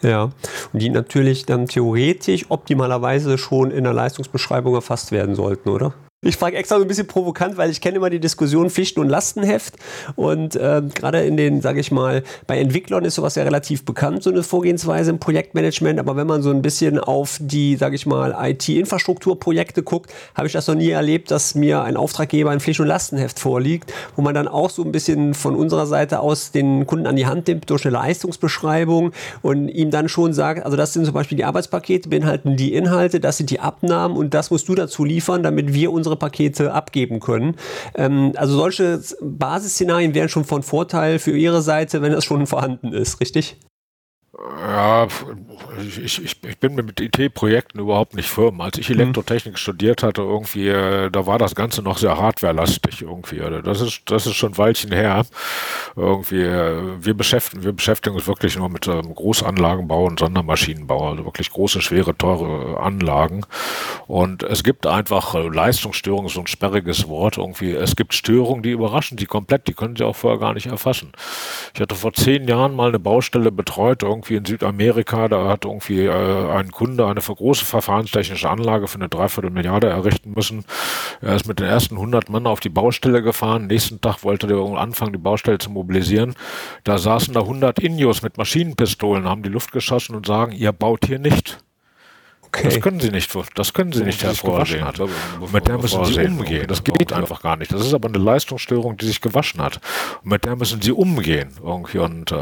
Ja, 0.03 0.31
und 0.73 0.83
die 0.83 0.91
natürlich 0.91 1.47
dann 1.47 1.67
theoretisch 1.67 2.47
optimalerweise 2.49 3.39
schon 3.39 3.73
in 3.73 3.83
der 3.83 3.93
Leistungsbeschreibung 3.95 4.75
erfasst 4.75 5.11
werden 5.11 5.35
sollten, 5.35 5.71
oder? 5.71 5.95
Ich 6.23 6.39
frage 6.39 6.57
extra 6.57 6.77
so 6.77 6.83
ein 6.83 6.89
bisschen 6.89 7.07
provokant, 7.07 7.59
weil 7.59 7.69
ich 7.69 7.83
kenne 7.83 7.99
immer 7.99 8.09
die 8.09 8.19
Diskussion 8.19 8.71
Pflichten- 8.71 9.01
und 9.01 9.11
Lastenheft. 9.11 9.75
Und 10.15 10.57
äh, 10.57 10.81
gerade 10.95 11.21
in 11.27 11.37
den, 11.37 11.61
sage 11.61 11.79
ich 11.79 11.93
mal, 11.93 12.23
bei 12.47 12.59
Entwicklern 12.59 13.05
ist 13.05 13.17
sowas 13.17 13.35
ja 13.35 13.43
relativ 13.43 13.85
bekannt, 13.85 14.23
so 14.23 14.31
eine 14.31 14.43
Vorgehensweise 14.43 15.11
im 15.11 15.19
Projektmanagement. 15.19 16.01
Aber 16.01 16.17
wenn 16.17 16.27
man 16.27 16.41
so 16.41 16.49
ein 16.49 16.63
bisschen 16.63 16.99
auf 16.99 17.37
die, 17.39 17.77
sage 17.77 17.97
ich 17.97 18.07
mal, 18.07 18.35
IT-Infrastrukturprojekte 18.35 19.83
guckt, 19.83 20.11
habe 20.35 20.47
ich 20.47 20.55
das 20.55 20.67
noch 20.69 20.75
nie 20.75 20.89
erlebt, 20.89 21.31
dass 21.31 21.55
mir 21.55 21.83
ein 21.83 21.99
Auftraggeber 21.99 22.51
ein 22.51 22.61
Pflicht- 22.61 22.81
und 22.81 22.87
Lastenheft 22.87 23.39
vorliegt, 23.39 23.93
wo 24.17 24.23
man 24.23 24.35
dann 24.35 24.49
auch 24.49 24.71
so 24.71 24.83
ein 24.85 24.93
bisschen 24.93 25.35
von 25.35 25.55
unserer 25.55 25.85
Seite 25.85 26.21
aus 26.21 26.51
den 26.51 26.87
Kunden 26.87 27.07
an 27.07 27.17
die 27.17 27.27
Hand 27.27 27.47
nimmt 27.47 27.69
durch 27.69 27.85
eine 27.85 27.93
Leistungsbeschreibung 27.93 29.13
und 29.43 29.69
ihm 29.69 29.91
dann 29.91 30.09
schon 30.09 30.33
sagt, 30.33 30.65
also 30.65 30.79
das 30.79 30.95
sind 30.95 31.05
zum 31.05 31.13
Beispiel 31.13 31.37
die 31.37 31.45
Arbeitspakete, 31.45 32.09
beinhalten 32.09 32.57
die 32.57 32.73
Inhalte, 32.73 33.21
das 33.21 33.37
sind 33.37 33.51
die 33.51 33.61
Abnahmen 33.61 34.17
und 34.17 34.33
das 34.33 34.51
musst 34.51 34.67
du 34.71 34.75
dazu 34.75 35.05
liefern, 35.05 35.43
damit 35.43 35.75
wir 35.75 35.93
uns 35.93 36.06
unsere 36.07 36.17
Pakete 36.17 36.73
abgeben 36.73 37.21
können. 37.21 37.57
Ähm, 37.95 38.33
also 38.37 38.57
solche 38.57 39.01
Basisszenarien 39.21 40.15
wären 40.15 40.29
schon 40.29 40.45
von 40.45 40.63
Vorteil 40.63 41.19
für 41.19 41.37
Ihre 41.37 41.63
Seite, 41.63 42.03
wenn 42.03 42.13
das 42.13 42.25
schon 42.25 42.47
vorhanden 42.47 42.93
ist, 42.93 43.21
richtig? 43.21 43.59
Ja, 44.38 45.07
ich, 45.81 46.23
ich, 46.23 46.45
ich 46.45 46.59
bin 46.59 46.75
mit 46.75 47.00
IT-Projekten 47.00 47.78
überhaupt 47.78 48.14
nicht 48.14 48.28
firm. 48.28 48.61
Als 48.61 48.76
ich 48.76 48.90
Elektrotechnik 48.90 49.55
mhm. 49.55 49.59
studiert 49.59 50.02
hatte, 50.02 50.21
irgendwie, 50.21 50.69
äh, 50.69 51.11
da 51.11 51.26
war 51.26 51.38
das 51.38 51.55
Ganze 51.55 51.81
noch 51.81 51.97
sehr 51.97 52.19
hardwarelastig 52.19 53.00
irgendwie. 53.00 53.40
Also 53.40 53.62
das 53.62 53.81
ist, 53.81 54.02
das 54.07 54.26
ist 54.26 54.35
schon 54.35 54.52
ein 54.52 54.59
Weilchen 54.59 54.93
her. 54.93 55.25
Irgendwie, 55.95 56.43
äh, 56.43 56.83
wir 57.00 57.14
beschäftigen, 57.14 57.64
wir 57.64 57.73
beschäftigen 57.73 58.14
uns 58.14 58.26
wirklich 58.26 58.59
nur 58.59 58.69
mit 58.69 58.87
ähm, 58.87 59.14
Großanlagenbau 59.14 60.05
und 60.05 60.19
Sondermaschinenbau, 60.19 61.11
also 61.11 61.25
wirklich 61.25 61.50
große, 61.50 61.81
schwere, 61.81 62.16
teure 62.16 62.78
Anlagen. 62.81 63.47
Und 64.07 64.43
es 64.43 64.62
gibt 64.62 64.87
einfach 64.87 65.35
äh, 65.35 65.49
Leistungsstörungen, 65.49 66.28
so 66.28 66.40
ein 66.40 66.47
sperriges 66.47 67.09
Wort 67.09 67.38
irgendwie. 67.38 67.73
Es 67.73 67.97
gibt 67.97 68.12
Störungen, 68.12 68.62
die 68.62 68.73
überraschen 68.73 69.16
Sie 69.16 69.26
komplett, 69.26 69.66
die 69.66 69.75
können 69.75 69.97
Sie 69.97 70.05
auch 70.05 70.16
vorher 70.16 70.38
gar 70.38 70.52
nicht 70.52 70.66
erfassen. 70.66 71.12
Ich 71.75 71.81
hatte 71.81 71.95
vor 71.95 72.12
zehn 72.12 72.47
Jahren 72.47 72.76
mal 72.76 72.88
eine 72.88 72.99
Baustelle 72.99 73.50
betreut, 73.50 74.02
irgendwie 74.02 74.25
in 74.35 74.45
Südamerika, 74.45 75.28
da 75.28 75.49
hat 75.49 75.64
irgendwie 75.64 76.06
äh, 76.06 76.50
ein 76.50 76.73
Kunde 76.73 77.06
eine 77.06 77.21
große 77.21 77.64
verfahrenstechnische 77.64 78.50
Anlage 78.50 78.88
für 78.88 78.97
eine 78.97 79.09
Dreiviertelmilliarde 79.09 79.88
errichten 79.88 80.33
müssen. 80.35 80.64
Er 81.21 81.37
ist 81.37 81.47
mit 81.47 81.61
den 81.61 81.66
ersten 81.66 81.95
100 81.95 82.28
Mann 82.28 82.47
auf 82.47 82.61
die 82.61 82.68
Baustelle 82.68 83.23
gefahren. 83.23 83.68
Nächsten 83.68 84.00
Tag 84.00 84.25
wollte 84.25 84.47
der 84.47 84.56
anfangen, 84.56 85.12
die 85.12 85.18
Baustelle 85.18 85.59
zu 85.59 85.71
mobilisieren. 85.71 86.35
Da 86.85 86.99
saßen 86.99 87.35
da 87.35 87.40
100 87.40 87.78
Indios 87.78 88.23
mit 88.23 88.37
Maschinenpistolen, 88.37 89.28
haben 89.28 89.42
die 89.42 89.49
Luft 89.49 89.73
geschossen 89.73 90.16
und 90.16 90.26
sagen, 90.26 90.52
ihr 90.52 90.73
baut 90.73 91.06
hier 91.06 91.18
nicht. 91.18 91.66
Okay. 92.49 92.69
Das 92.69 92.81
können 92.81 93.00
sie 93.00 93.11
nicht, 93.11 93.35
das 93.55 93.73
können 93.73 93.93
sie 93.93 94.03
nicht 94.03 94.23
hervorsehen. 94.23 94.85
Hat, 94.85 95.00
mit 95.53 95.67
der 95.67 95.79
müssen 95.79 96.05
sie 96.05 96.25
umgehen. 96.25 96.67
Das 96.69 96.85
geht 96.85 97.12
einfach 97.12 97.43
gar 97.43 97.57
nicht. 97.57 97.73
Das 97.73 97.85
ist 97.85 97.95
aber 97.95 98.09
eine 98.09 98.19
Leistungsstörung, 98.19 98.97
die 98.97 99.07
sich 99.07 99.21
gewaschen 99.21 99.61
hat. 99.61 99.81
Und 100.23 100.33
mit 100.33 100.45
der 100.45 100.57
müssen 100.57 100.81
sie 100.81 100.93
umgehen. 100.93 101.50
Irgendwie. 101.62 101.99
Und, 101.99 102.33
äh, 102.33 102.35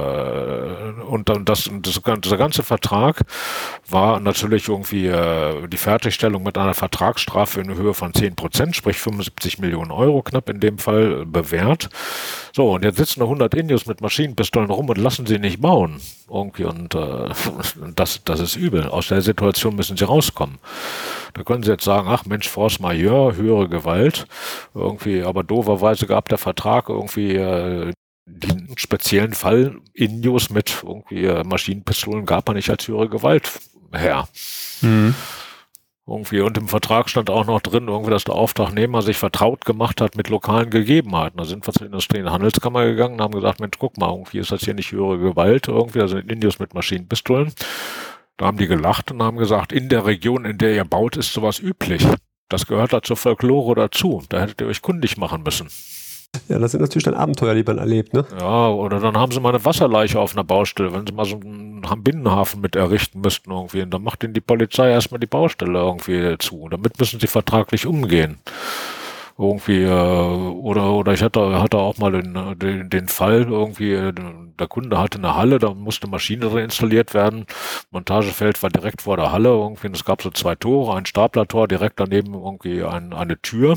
und 1.08 1.28
dann 1.28 1.44
das, 1.44 1.70
das, 1.82 2.00
dieser 2.20 2.37
ganze 2.37 2.62
Vertrag 2.62 3.20
war 3.88 4.20
natürlich 4.20 4.68
irgendwie 4.68 5.06
äh, 5.06 5.66
die 5.68 5.76
Fertigstellung 5.76 6.42
mit 6.42 6.58
einer 6.58 6.75
Vertragsstrafe 6.75 7.61
in 7.61 7.75
Höhe 7.75 7.94
von 7.94 8.14
10 8.14 8.34
Prozent, 8.34 8.76
sprich 8.76 8.99
75 8.99 9.58
Millionen 9.58 9.90
Euro 9.90 10.23
knapp 10.23 10.49
in 10.49 10.61
dem 10.61 10.78
Fall 10.78 11.26
bewährt. 11.26 11.88
So, 12.52 12.73
und 12.73 12.84
jetzt 12.84 12.99
sitzen 12.99 13.20
da 13.20 13.25
100 13.25 13.52
Indios 13.54 13.87
mit 13.87 14.00
Maschinenpistolen 14.00 14.70
rum 14.70 14.88
und 14.88 14.99
lassen 14.99 15.26
sie 15.26 15.38
nicht 15.38 15.61
bauen. 15.61 16.00
Irgendwie. 16.28 16.64
Und 16.64 16.94
äh, 16.94 17.30
das, 17.96 18.23
das 18.25 18.40
ist 18.40 18.56
übel. 18.56 18.88
Aus 18.88 19.08
der 19.08 19.23
Situation 19.23 19.76
müssen 19.76 19.96
sie 19.96 20.03
rauskommen. 20.04 20.58
Da 21.34 21.42
können 21.42 21.62
sie 21.64 21.70
jetzt 21.70 21.84
sagen, 21.84 22.06
ach 22.08 22.25
Mensch, 22.26 22.49
Force 22.49 22.78
Majeure, 22.78 23.37
höhere 23.37 23.68
Gewalt. 23.68 24.26
Irgendwie, 24.75 25.23
aber 25.23 25.42
dooferweise 25.42 26.06
gab 26.06 26.28
der 26.28 26.38
Vertrag 26.38 26.88
irgendwie 26.88 27.34
äh, 27.34 27.92
den 28.26 28.75
speziellen 28.76 29.34
Fall 29.34 29.76
Indios 29.92 30.50
mit 30.50 30.82
irgendwie 30.82 31.25
äh, 31.25 31.44
Maschinenpistolen 31.44 32.25
gab 32.25 32.49
er 32.49 32.54
nicht 32.54 32.70
als 32.70 32.88
höhere 32.88 33.08
Gewalt 33.08 33.50
her. 33.92 34.28
Mhm. 34.80 35.14
Irgendwie, 36.06 36.40
und 36.40 36.58
im 36.58 36.68
Vertrag 36.68 37.08
stand 37.08 37.30
auch 37.30 37.46
noch 37.46 37.62
drin, 37.62 37.88
irgendwie, 37.88 38.11
dass 38.11 38.25
der 38.25 38.34
Auftragnehmer 38.34 39.00
sich 39.00 39.16
vertraut 39.16 39.64
gemacht 39.64 40.02
hat 40.02 40.16
mit 40.16 40.28
lokalen 40.28 40.68
Gegebenheiten. 40.68 41.38
Da 41.38 41.46
sind 41.46 41.66
wir 41.66 41.73
zur 41.73 41.87
Industrie- 41.87 42.20
und 42.20 42.30
Handelskammer 42.30 42.84
gegangen 42.84 43.14
und 43.14 43.23
haben 43.23 43.32
gesagt, 43.32 43.58
Mensch, 43.58 43.78
guck 43.78 43.96
mal, 43.96 44.11
irgendwie 44.11 44.38
ist 44.38 44.52
das 44.52 44.62
hier 44.62 44.75
nicht 44.75 44.92
höhere 44.92 45.18
Gewalt, 45.18 45.68
irgendwie, 45.68 46.00
da 46.00 46.08
sind 46.08 46.30
Indios 46.30 46.58
mit 46.58 46.75
Maschinenpistolen. 46.75 47.54
Da 48.36 48.46
haben 48.46 48.58
die 48.58 48.66
gelacht 48.66 49.12
und 49.12 49.22
haben 49.22 49.36
gesagt, 49.36 49.72
in 49.72 49.88
der 49.88 50.06
Region, 50.06 50.44
in 50.44 50.58
der 50.58 50.74
ihr 50.74 50.84
baut, 50.84 51.16
ist 51.16 51.32
sowas 51.32 51.60
üblich. 51.60 52.04
Das 52.48 52.66
gehört 52.66 52.92
da 52.92 53.02
zur 53.02 53.16
Folklore 53.16 53.74
dazu. 53.74 54.22
Da 54.28 54.40
hättet 54.40 54.60
ihr 54.60 54.66
euch 54.66 54.82
kundig 54.82 55.16
machen 55.16 55.42
müssen. 55.42 55.68
Ja, 56.48 56.58
das 56.58 56.72
sind 56.72 56.80
natürlich 56.80 57.04
dann 57.04 57.14
Abenteuer, 57.14 57.54
die 57.54 57.62
man 57.62 57.78
erlebt, 57.78 58.12
ne? 58.12 58.26
Ja, 58.40 58.68
oder 58.68 58.98
dann 58.98 59.16
haben 59.16 59.30
sie 59.30 59.38
mal 59.38 59.50
eine 59.50 59.64
Wasserleiche 59.64 60.18
auf 60.18 60.32
einer 60.32 60.42
Baustelle, 60.42 60.92
wenn 60.92 61.06
sie 61.06 61.12
mal 61.12 61.24
so 61.24 61.36
einen 61.36 62.02
Binnenhafen 62.02 62.60
mit 62.60 62.74
errichten 62.74 63.20
müssten 63.20 63.52
irgendwie. 63.52 63.82
Und 63.82 63.94
dann 63.94 64.02
macht 64.02 64.24
ihnen 64.24 64.34
die 64.34 64.40
Polizei 64.40 64.90
erstmal 64.90 65.20
die 65.20 65.28
Baustelle 65.28 65.78
irgendwie 65.78 66.36
zu. 66.38 66.68
Damit 66.68 66.98
müssen 66.98 67.20
sie 67.20 67.28
vertraglich 67.28 67.86
umgehen 67.86 68.38
irgendwie 69.38 69.82
äh, 69.82 69.88
oder 69.90 70.92
oder 70.92 71.12
ich 71.12 71.22
hatte 71.22 71.60
hatte 71.60 71.78
auch 71.78 71.98
mal 71.98 72.12
den, 72.12 72.58
den, 72.58 72.88
den 72.88 73.08
Fall 73.08 73.42
irgendwie 73.42 73.92
äh, 73.92 74.12
der 74.58 74.66
Kunde 74.68 74.99
hatte 74.99 75.18
eine 75.18 75.34
Halle, 75.34 75.58
da 75.58 75.75
musste 75.75 76.08
Maschine 76.08 76.46
drin 76.49 76.64
installiert 76.64 77.14
werden. 77.14 77.46
Montagefeld 77.90 78.62
war 78.62 78.70
direkt 78.70 79.02
vor 79.02 79.16
der 79.16 79.32
Halle 79.32 79.49
irgendwie. 79.49 79.88
Und 79.88 79.96
es 79.96 80.04
gab 80.04 80.23
so 80.23 80.30
zwei 80.30 80.54
Tore, 80.54 80.96
ein 80.96 81.06
Staplertor, 81.06 81.68
direkt 81.68 82.00
daneben 82.00 82.34
irgendwie 82.34 82.82
ein, 82.82 83.12
eine 83.12 83.40
Tür, 83.40 83.76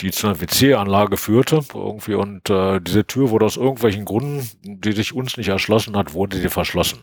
die 0.00 0.10
zu 0.10 0.26
einer 0.26 0.40
WC-Anlage 0.40 1.16
führte 1.16 1.60
irgendwie. 1.74 2.14
Und 2.14 2.50
äh, 2.50 2.80
diese 2.80 3.06
Tür 3.06 3.30
wurde 3.30 3.46
aus 3.46 3.56
irgendwelchen 3.56 4.04
Gründen, 4.04 4.48
die 4.62 4.92
sich 4.92 5.14
uns 5.14 5.36
nicht 5.36 5.48
erschlossen 5.48 5.96
hat, 5.96 6.14
wurde 6.14 6.36
sie 6.36 6.48
verschlossen. 6.48 7.00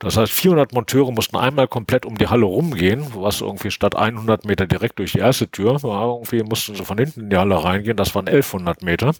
Das 0.00 0.16
heißt, 0.16 0.32
400 0.32 0.72
Monteure 0.72 1.12
mussten 1.12 1.36
einmal 1.36 1.68
komplett 1.68 2.06
um 2.06 2.16
die 2.16 2.28
Halle 2.28 2.46
rumgehen, 2.46 3.06
was 3.14 3.42
irgendwie 3.42 3.70
statt 3.70 3.94
100 3.94 4.46
Meter 4.46 4.66
direkt 4.66 4.98
durch 4.98 5.12
die 5.12 5.18
erste 5.18 5.50
Tür 5.50 5.82
war. 5.82 6.14
Irgendwie 6.14 6.42
mussten 6.42 6.74
sie 6.74 6.84
von 6.86 6.96
hinten 6.96 7.20
in 7.20 7.30
die 7.30 7.36
Halle 7.36 7.62
reingehen. 7.62 7.98
Das 7.98 8.14
waren 8.14 8.26
1100 8.26 8.82
Meter. 8.82 9.12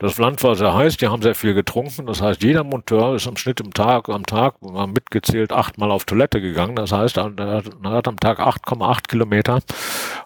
Das 0.00 0.18
Land 0.18 0.42
war 0.42 0.56
sehr 0.56 0.74
heiß, 0.74 0.96
die 0.96 1.06
haben 1.06 1.22
sehr 1.22 1.36
viel 1.36 1.54
getrunken. 1.54 2.06
Das 2.06 2.20
heißt, 2.20 2.42
jeder 2.42 2.64
Monteur 2.64 3.14
ist 3.14 3.26
im 3.28 3.36
Schnitt 3.36 3.60
im 3.60 3.72
Tag, 3.72 4.08
am 4.08 4.26
Tag 4.26 4.56
mitgezählt 4.62 5.52
achtmal 5.52 5.92
auf 5.92 6.04
Toilette 6.06 6.40
gegangen. 6.40 6.74
Das 6.74 6.90
heißt, 6.90 7.16
er 7.16 7.62
hat 7.84 8.08
am 8.08 8.18
Tag 8.18 8.40
8,8 8.40 9.06
Kilometer, 9.06 9.60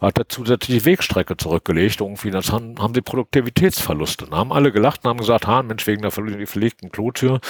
hat 0.01 0.19
er 0.19 0.29
zusätzliche 0.31 0.87
Wegstrecke 0.87 1.37
zurückgelegt. 1.37 2.01
Irgendwie, 2.01 2.31
das 2.31 2.51
haben, 2.51 2.77
haben 2.81 2.95
sie 2.95 3.03
Produktivitätsverluste. 3.03 4.29
Da 4.31 4.39
haben 4.39 4.53
alle 4.53 4.73
gelacht 4.73 5.05
und 5.05 5.11
haben 5.11 5.19
gesagt, 5.19 5.47
ha, 5.47 5.63
Mensch, 5.63 5.87
wegen 5.87 6.01
der 6.01 6.11
verlegten 6.11 6.91
Klotür 6.91 7.41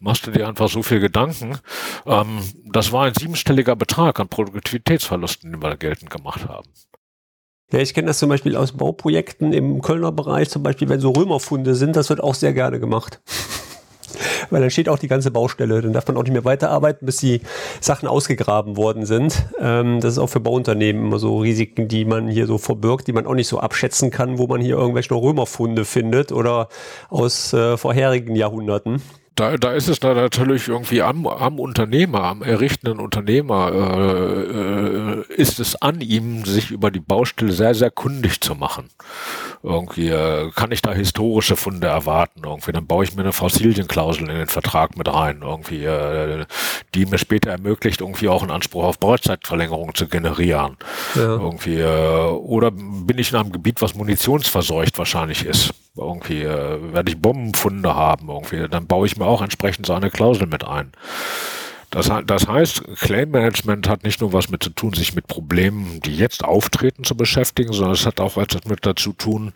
machst 0.00 0.26
du 0.26 0.32
dir 0.32 0.46
einfach 0.46 0.68
so 0.68 0.82
viel 0.82 1.00
Gedanken. 1.00 1.61
Ähm, 2.06 2.40
das 2.64 2.92
war 2.92 3.04
ein 3.04 3.14
siebenstelliger 3.14 3.76
Betrag 3.76 4.20
an 4.20 4.28
Produktivitätsverlusten, 4.28 5.52
den 5.52 5.62
wir 5.62 5.76
geltend 5.76 6.10
gemacht 6.10 6.48
haben. 6.48 6.68
Ja, 7.72 7.78
ich 7.78 7.94
kenne 7.94 8.08
das 8.08 8.18
zum 8.18 8.28
Beispiel 8.28 8.54
aus 8.54 8.72
Bauprojekten 8.72 9.54
im 9.54 9.80
Kölner 9.80 10.12
Bereich, 10.12 10.50
zum 10.50 10.62
Beispiel, 10.62 10.90
wenn 10.90 11.00
so 11.00 11.10
Römerfunde 11.10 11.74
sind, 11.74 11.96
das 11.96 12.10
wird 12.10 12.22
auch 12.22 12.34
sehr 12.34 12.52
gerne 12.52 12.78
gemacht. 12.78 13.22
Weil 14.50 14.60
dann 14.60 14.70
steht 14.70 14.90
auch 14.90 14.98
die 14.98 15.08
ganze 15.08 15.30
Baustelle. 15.30 15.80
Dann 15.80 15.94
darf 15.94 16.06
man 16.06 16.18
auch 16.18 16.22
nicht 16.22 16.32
mehr 16.32 16.44
weiterarbeiten, 16.44 17.06
bis 17.06 17.16
die 17.16 17.40
Sachen 17.80 18.06
ausgegraben 18.06 18.76
worden 18.76 19.06
sind. 19.06 19.46
Ähm, 19.58 20.00
das 20.00 20.12
ist 20.12 20.18
auch 20.18 20.26
für 20.26 20.40
Bauunternehmen 20.40 21.06
immer 21.06 21.18
so 21.18 21.38
Risiken, 21.38 21.88
die 21.88 22.04
man 22.04 22.28
hier 22.28 22.46
so 22.46 22.58
verbirgt, 22.58 23.06
die 23.06 23.12
man 23.12 23.26
auch 23.26 23.34
nicht 23.34 23.48
so 23.48 23.58
abschätzen 23.58 24.10
kann, 24.10 24.36
wo 24.36 24.46
man 24.46 24.60
hier 24.60 24.76
irgendwelche 24.76 25.14
Römerfunde 25.14 25.86
findet 25.86 26.30
oder 26.30 26.68
aus 27.08 27.54
äh, 27.54 27.78
vorherigen 27.78 28.36
Jahrhunderten 28.36 29.00
da, 29.34 29.56
da 29.56 29.72
ist 29.72 29.88
es 29.88 30.00
da 30.00 30.14
natürlich 30.14 30.68
irgendwie 30.68 31.02
am, 31.02 31.26
am 31.26 31.58
Unternehmer, 31.58 32.24
am 32.24 32.42
errichtenden 32.42 33.00
Unternehmer, 33.00 33.72
äh, 33.72 35.20
äh, 35.20 35.34
ist 35.34 35.60
es 35.60 35.80
an 35.80 36.00
ihm, 36.00 36.44
sich 36.44 36.70
über 36.70 36.90
die 36.90 37.00
Baustelle 37.00 37.52
sehr, 37.52 37.74
sehr 37.74 37.90
kundig 37.90 38.40
zu 38.40 38.54
machen. 38.54 38.90
Irgendwie 39.62 40.08
äh, 40.08 40.50
kann 40.50 40.72
ich 40.72 40.82
da 40.82 40.92
historische 40.92 41.56
Funde 41.56 41.86
erwarten. 41.86 42.42
Irgendwie 42.44 42.72
dann 42.72 42.86
baue 42.86 43.04
ich 43.04 43.14
mir 43.14 43.22
eine 43.22 43.32
Fossilienklausel 43.32 44.28
in 44.28 44.36
den 44.36 44.48
Vertrag 44.48 44.96
mit 44.96 45.12
rein. 45.12 45.40
Irgendwie, 45.42 45.84
äh, 45.84 46.44
die 46.94 47.06
mir 47.06 47.18
später 47.18 47.50
ermöglicht, 47.50 48.00
irgendwie 48.00 48.28
auch 48.28 48.42
einen 48.42 48.50
Anspruch 48.50 48.84
auf 48.84 48.98
Bauzeitverlängerung 48.98 49.94
zu 49.94 50.08
generieren. 50.08 50.76
Ja. 51.14 51.22
Irgendwie 51.22 51.78
äh, 51.78 52.26
oder 52.28 52.70
bin 52.70 53.18
ich 53.18 53.30
in 53.30 53.38
einem 53.38 53.52
Gebiet, 53.52 53.80
was 53.80 53.94
munitionsverseucht 53.94 54.98
wahrscheinlich 54.98 55.46
ist 55.46 55.72
irgendwie 55.96 56.42
äh, 56.42 56.92
werde 56.92 57.10
ich 57.10 57.20
Bombenfunde 57.20 57.94
haben, 57.94 58.28
irgendwie, 58.28 58.66
dann 58.68 58.86
baue 58.86 59.06
ich 59.06 59.16
mir 59.16 59.26
auch 59.26 59.31
entsprechend 59.40 59.86
so 59.86 59.94
eine 59.94 60.10
Klausel 60.10 60.46
mit 60.46 60.64
ein. 60.64 60.92
Das, 61.90 62.10
das 62.26 62.48
heißt, 62.48 62.82
Claim 63.00 63.30
Management 63.30 63.86
hat 63.86 64.02
nicht 64.02 64.20
nur 64.22 64.32
was 64.32 64.48
mit 64.48 64.62
zu 64.62 64.70
tun, 64.70 64.94
sich 64.94 65.14
mit 65.14 65.26
Problemen, 65.26 66.00
die 66.00 66.16
jetzt 66.16 66.42
auftreten, 66.42 67.04
zu 67.04 67.14
beschäftigen, 67.14 67.72
sondern 67.72 67.92
es 67.92 68.06
hat 68.06 68.18
auch 68.18 68.38
etwas 68.38 68.64
mit 68.64 68.84
dazu 68.86 69.12
tun, 69.12 69.52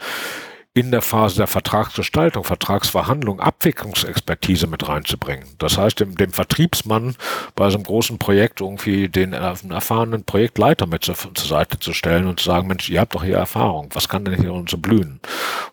in 0.76 0.90
der 0.90 1.00
Phase 1.00 1.38
der 1.38 1.46
Vertragsgestaltung, 1.46 2.44
Vertragsverhandlung 2.44 3.40
Abwicklungsexpertise 3.40 4.66
mit 4.66 4.86
reinzubringen. 4.86 5.46
Das 5.56 5.78
heißt, 5.78 6.00
dem, 6.00 6.16
dem 6.16 6.32
Vertriebsmann 6.32 7.16
bei 7.54 7.70
so 7.70 7.78
einem 7.78 7.84
großen 7.84 8.18
Projekt 8.18 8.60
irgendwie 8.60 9.08
den 9.08 9.32
erfahrenen 9.32 10.24
Projektleiter 10.24 10.86
mit 10.86 11.02
zur, 11.02 11.14
zur 11.16 11.48
Seite 11.48 11.80
zu 11.80 11.94
stellen 11.94 12.26
und 12.26 12.40
zu 12.40 12.46
sagen, 12.46 12.68
Mensch, 12.68 12.90
ihr 12.90 13.00
habt 13.00 13.14
doch 13.14 13.24
hier 13.24 13.38
Erfahrung, 13.38 13.88
was 13.94 14.06
kann 14.06 14.26
denn 14.26 14.38
hier 14.38 14.52
uns 14.52 14.70
so 14.70 14.76
blühen? 14.76 15.18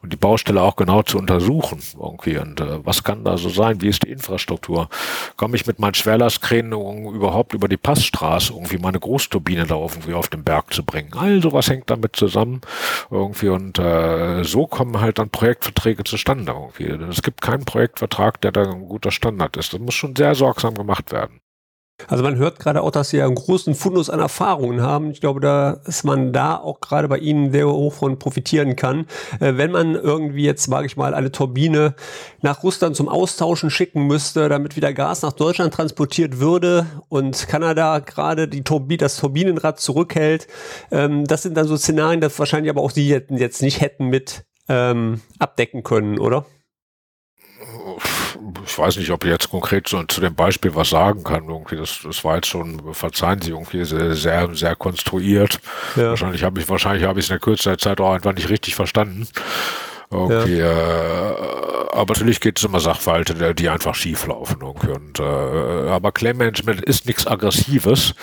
Und 0.01 0.13
die 0.13 0.17
Baustelle 0.17 0.61
auch 0.61 0.77
genau 0.77 1.01
zu 1.01 1.17
untersuchen 1.17 1.81
irgendwie 2.01 2.37
und 2.37 2.61
äh, 2.61 2.85
was 2.85 3.03
kann 3.03 3.25
da 3.25 3.35
so 3.35 3.49
sein, 3.49 3.81
wie 3.81 3.89
ist 3.89 4.03
die 4.03 4.09
Infrastruktur? 4.09 4.87
Komme 5.35 5.57
ich 5.57 5.67
mit 5.67 5.79
meinen 5.79 5.95
Schwerlastkränen 5.95 6.71
überhaupt 7.13 7.53
über 7.53 7.67
die 7.67 7.75
Passstraße 7.75 8.53
irgendwie 8.53 8.77
meine 8.77 9.01
Großturbine 9.01 9.65
da 9.65 9.75
irgendwie 9.75 10.13
auf 10.13 10.29
den 10.29 10.45
Berg 10.45 10.73
zu 10.73 10.85
bringen? 10.85 11.11
All 11.17 11.41
sowas 11.41 11.69
hängt 11.69 11.89
damit 11.89 12.15
zusammen 12.15 12.61
irgendwie 13.11 13.49
und 13.49 13.79
äh, 13.79 14.45
so 14.45 14.65
kommen 14.65 14.92
kommen 14.93 15.03
halt 15.03 15.17
dann 15.17 15.29
Projektverträge 15.29 16.03
zustande 16.03 16.51
irgendwie. 16.51 17.05
Es 17.09 17.23
gibt 17.23 17.41
keinen 17.41 17.65
Projektvertrag, 17.65 18.39
der 18.41 18.51
da 18.51 18.61
ein 18.61 18.87
guter 18.87 19.11
Standard 19.11 19.57
ist. 19.57 19.73
Das 19.73 19.79
muss 19.79 19.95
schon 19.95 20.15
sehr 20.15 20.35
sorgsam 20.35 20.75
gemacht 20.75 21.11
werden. 21.11 21.39
Also 22.07 22.23
man 22.23 22.35
hört 22.35 22.59
gerade 22.59 22.81
auch, 22.81 22.91
dass 22.91 23.09
Sie 23.09 23.21
einen 23.21 23.35
großen 23.35 23.75
Fundus 23.75 24.09
an 24.09 24.19
Erfahrungen 24.19 24.81
haben. 24.81 25.11
Ich 25.11 25.21
glaube, 25.21 25.39
dass 25.39 26.03
man 26.03 26.33
da 26.33 26.57
auch 26.57 26.79
gerade 26.79 27.07
bei 27.07 27.17
Ihnen 27.17 27.51
sehr 27.51 27.67
hoch 27.67 27.93
von 27.93 28.19
profitieren 28.19 28.75
kann. 28.75 29.05
Äh, 29.39 29.57
wenn 29.57 29.71
man 29.71 29.95
irgendwie 29.95 30.43
jetzt, 30.43 30.65
sage 30.65 30.87
ich 30.87 30.97
mal, 30.97 31.13
eine 31.13 31.31
Turbine 31.31 31.95
nach 32.41 32.63
Russland 32.63 32.95
zum 32.95 33.07
Austauschen 33.07 33.69
schicken 33.69 34.05
müsste, 34.05 34.49
damit 34.49 34.75
wieder 34.75 34.91
Gas 34.91 35.21
nach 35.21 35.33
Deutschland 35.33 35.73
transportiert 35.73 36.39
würde 36.39 36.87
und 37.09 37.47
Kanada 37.47 37.99
gerade 37.99 38.47
die 38.47 38.63
Turbi 38.63 38.97
das 38.97 39.17
Turbinenrad 39.17 39.79
zurückhält, 39.79 40.47
ähm, 40.91 41.25
das 41.25 41.43
sind 41.43 41.55
dann 41.55 41.67
so 41.67 41.77
Szenarien, 41.77 42.21
das 42.21 42.37
wahrscheinlich 42.37 42.69
aber 42.69 42.81
auch 42.81 42.91
Sie 42.91 43.07
jetzt 43.07 43.61
nicht 43.61 43.81
hätten 43.81 44.07
mit 44.07 44.45
ähm, 44.67 45.21
abdecken 45.39 45.83
können, 45.83 46.19
oder? 46.19 46.45
ich 48.65 48.77
weiß 48.77 48.97
nicht, 48.97 49.09
ob 49.11 49.23
ich 49.23 49.31
jetzt 49.31 49.49
konkret 49.49 49.87
zu, 49.87 50.03
zu 50.03 50.21
dem 50.21 50.35
Beispiel 50.35 50.75
was 50.75 50.89
sagen 50.89 51.23
kann. 51.23 51.47
Irgendwie 51.47 51.75
das, 51.75 51.99
das 52.03 52.23
war 52.23 52.35
jetzt 52.35 52.47
schon, 52.47 52.93
verzeihen 52.93 53.41
Sie, 53.41 53.51
irgendwie 53.51 53.83
sehr, 53.85 54.15
sehr, 54.15 54.53
sehr 54.53 54.75
konstruiert. 54.75 55.59
Ja. 55.95 56.09
Wahrscheinlich 56.09 56.43
habe 56.43 56.59
ich, 56.59 56.69
wahrscheinlich 56.69 57.05
habe 57.05 57.19
ich 57.19 57.25
es 57.25 57.29
in 57.29 57.35
der 57.35 57.39
Kürze 57.39 57.77
Zeit 57.77 57.99
auch 57.99 58.13
einfach 58.13 58.33
nicht 58.33 58.49
richtig 58.49 58.75
verstanden. 58.75 59.27
Okay, 60.09 60.59
ja. 60.59 61.31
äh, 61.31 61.35
aber 61.93 62.13
natürlich 62.13 62.39
geht 62.39 62.59
es 62.59 62.63
immer 62.63 62.79
Sachverhalte, 62.79 63.55
die 63.55 63.69
einfach 63.69 63.95
schief 63.95 64.27
laufen. 64.27 64.61
Okay. 64.61 64.91
Und, 64.91 65.19
äh, 65.19 65.23
aber 65.23 66.11
Claim 66.11 66.37
Management 66.37 66.81
ist 66.81 67.07
nichts 67.07 67.25
Aggressives. 67.25 68.13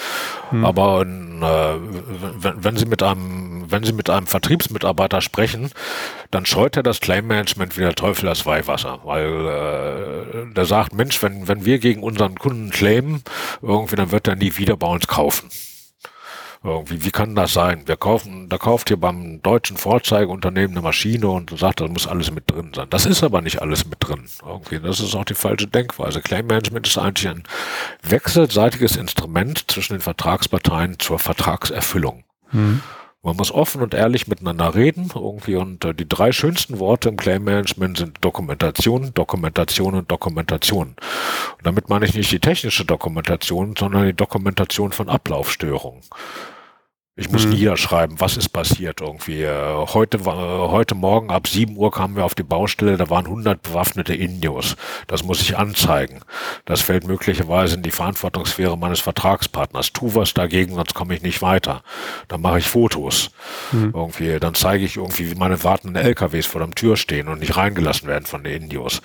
Hm. 0.51 0.65
Aber 0.65 1.03
äh, 1.03 1.05
wenn, 1.05 2.65
wenn 2.65 2.77
Sie 2.77 2.87
mit 2.87 3.03
einem, 3.03 3.60
wenn 3.71 3.85
Sie 3.85 3.93
mit 3.93 4.11
einem 4.11 4.27
Vertriebsmitarbeiter 4.27 5.21
sprechen, 5.21 5.71
dann 6.31 6.47
scheut 6.47 6.77
er 6.77 6.83
das 6.83 7.01
Claim 7.01 7.27
Management 7.27 7.77
wie 7.77 7.83
der 7.83 7.95
Teufel 7.95 8.27
das 8.27 8.47
Weihwasser, 8.47 9.01
weil 9.05 10.49
äh, 10.49 10.55
der 10.55 10.65
sagt, 10.65 10.95
Mensch, 10.95 11.23
wenn 11.23 11.49
wenn 11.49 11.65
wir 11.65 11.79
gegen 11.79 12.03
unseren 12.03 12.37
Kunden 12.39 12.71
claimen, 12.71 13.23
irgendwie, 13.63 13.97
dann 13.97 14.13
wird 14.13 14.29
er 14.29 14.37
nie 14.37 14.57
wieder 14.57 14.77
bei 14.77 14.87
uns 14.87 15.07
kaufen. 15.07 15.51
Irgendwie, 16.63 17.03
wie 17.05 17.11
kann 17.11 17.35
das 17.35 17.55
sein? 17.55 17.85
Wir 17.87 17.97
kaufen, 17.97 18.51
da 18.51 18.59
kauft 18.59 18.91
ihr 18.91 18.99
beim 18.99 19.41
deutschen 19.41 19.79
Vorzeigeunternehmen 19.79 20.73
eine 20.73 20.83
Maschine 20.83 21.29
und 21.29 21.59
sagt, 21.59 21.81
da 21.81 21.89
muss 21.89 22.07
alles 22.07 22.31
mit 22.31 22.51
drin 22.51 22.73
sein. 22.75 22.87
Das 22.91 23.07
ist 23.07 23.25
aber 23.25 23.41
nicht 23.41 23.63
alles 23.63 23.87
mit 23.87 23.97
drin. 24.01 24.29
Irgendwie, 24.45 24.79
das 24.79 25.01
ist 25.01 25.15
auch 25.15 25.25
die 25.25 25.35
falsche 25.35 25.69
Denkweise. 25.69 26.21
Claim 26.21 26.49
Management 26.49 26.87
ist 26.87 26.99
eigentlich 26.99 27.29
ein 27.29 27.45
wechselseitiges 28.03 28.97
Instrument 28.97 29.71
zwischen 29.71 29.95
den 29.95 30.03
Vertragsparteien 30.03 30.99
zur 30.99 31.19
Vertragserfüllung. 31.19 32.25
Hm. 32.51 32.83
Man 33.23 33.37
muss 33.37 33.53
offen 33.53 33.83
und 33.83 33.93
ehrlich 33.93 34.29
miteinander 34.29 34.75
reden 34.75 35.11
irgendwie 35.15 35.57
und 35.57 35.85
äh, 35.85 35.93
die 35.93 36.09
drei 36.09 36.33
schönsten 36.33 36.79
Worte 36.79 37.11
im 37.11 37.19
Claim 37.19 37.45
Management 37.45 37.99
sind 37.99 38.17
Dokumentation, 38.25 39.13
Dokumentation 39.13 39.95
und 39.95 40.11
Dokumentation. 40.11 40.97
Und 41.59 41.67
damit 41.67 41.91
meine 41.91 42.07
ich 42.07 42.15
nicht 42.15 42.33
die 42.33 42.41
technische 42.41 42.87
Dokumentation, 42.87 43.75
sondern 43.79 44.07
die 44.07 44.15
Dokumentation 44.15 44.93
von 44.93 45.11
Ablaufstörungen. 45.11 46.01
Ich 47.17 47.31
muss 47.31 47.45
mhm. 47.45 47.53
niederschreiben, 47.53 48.21
was 48.21 48.37
ist 48.37 48.51
passiert 48.51 49.01
irgendwie. 49.01 49.43
Äh, 49.43 49.75
heute, 49.75 50.25
heute 50.25 50.95
Morgen 50.95 51.31
ab 51.31 51.49
7 51.49 51.77
Uhr 51.77 51.91
kamen 51.91 52.17
wir 52.17 52.25
auf 52.25 52.37
die 52.37 52.45
Baustelle, 52.45 52.97
da 52.97 53.11
waren 53.11 53.27
100 53.27 53.61
bewaffnete 53.61 54.15
Indios. 54.15 54.77
Das 55.07 55.25
muss 55.25 55.43
ich 55.43 55.59
anzeigen. 55.59 56.21
Das 56.65 56.81
fällt 56.81 57.07
möglicherweise 57.07 57.75
in 57.75 57.83
die 57.83 57.91
Verantwortungssphäre 57.91 58.79
meines 58.79 59.01
Vertragspartners. 59.01 59.93
Tu 59.93 60.15
was 60.15 60.35
dagegen, 60.35 60.75
sonst 60.77 60.95
komme 60.95 61.15
ich 61.15 61.23
nicht 61.23 61.43
weiter. 61.43 61.83
Dann 62.29 62.41
mache 62.41 62.61
ich 62.61 62.67
Fotos. 62.67 63.33
Mhm. 63.73 63.93
Irgendwie, 63.95 64.39
dann 64.39 64.55
zeige 64.55 64.85
ich 64.85 64.97
irgendwie, 64.97 65.31
wie 65.31 65.35
meine 65.35 65.63
wartenden 65.65 66.03
LKWs 66.03 66.47
vor 66.47 66.61
der 66.61 66.71
Tür 66.71 66.97
stehen 66.97 67.29
und 67.29 67.41
nicht 67.41 67.57
reingelassen 67.57 68.09
werden 68.09 68.27
von 68.27 68.45
den 68.45 68.63
Indios. 68.63 69.03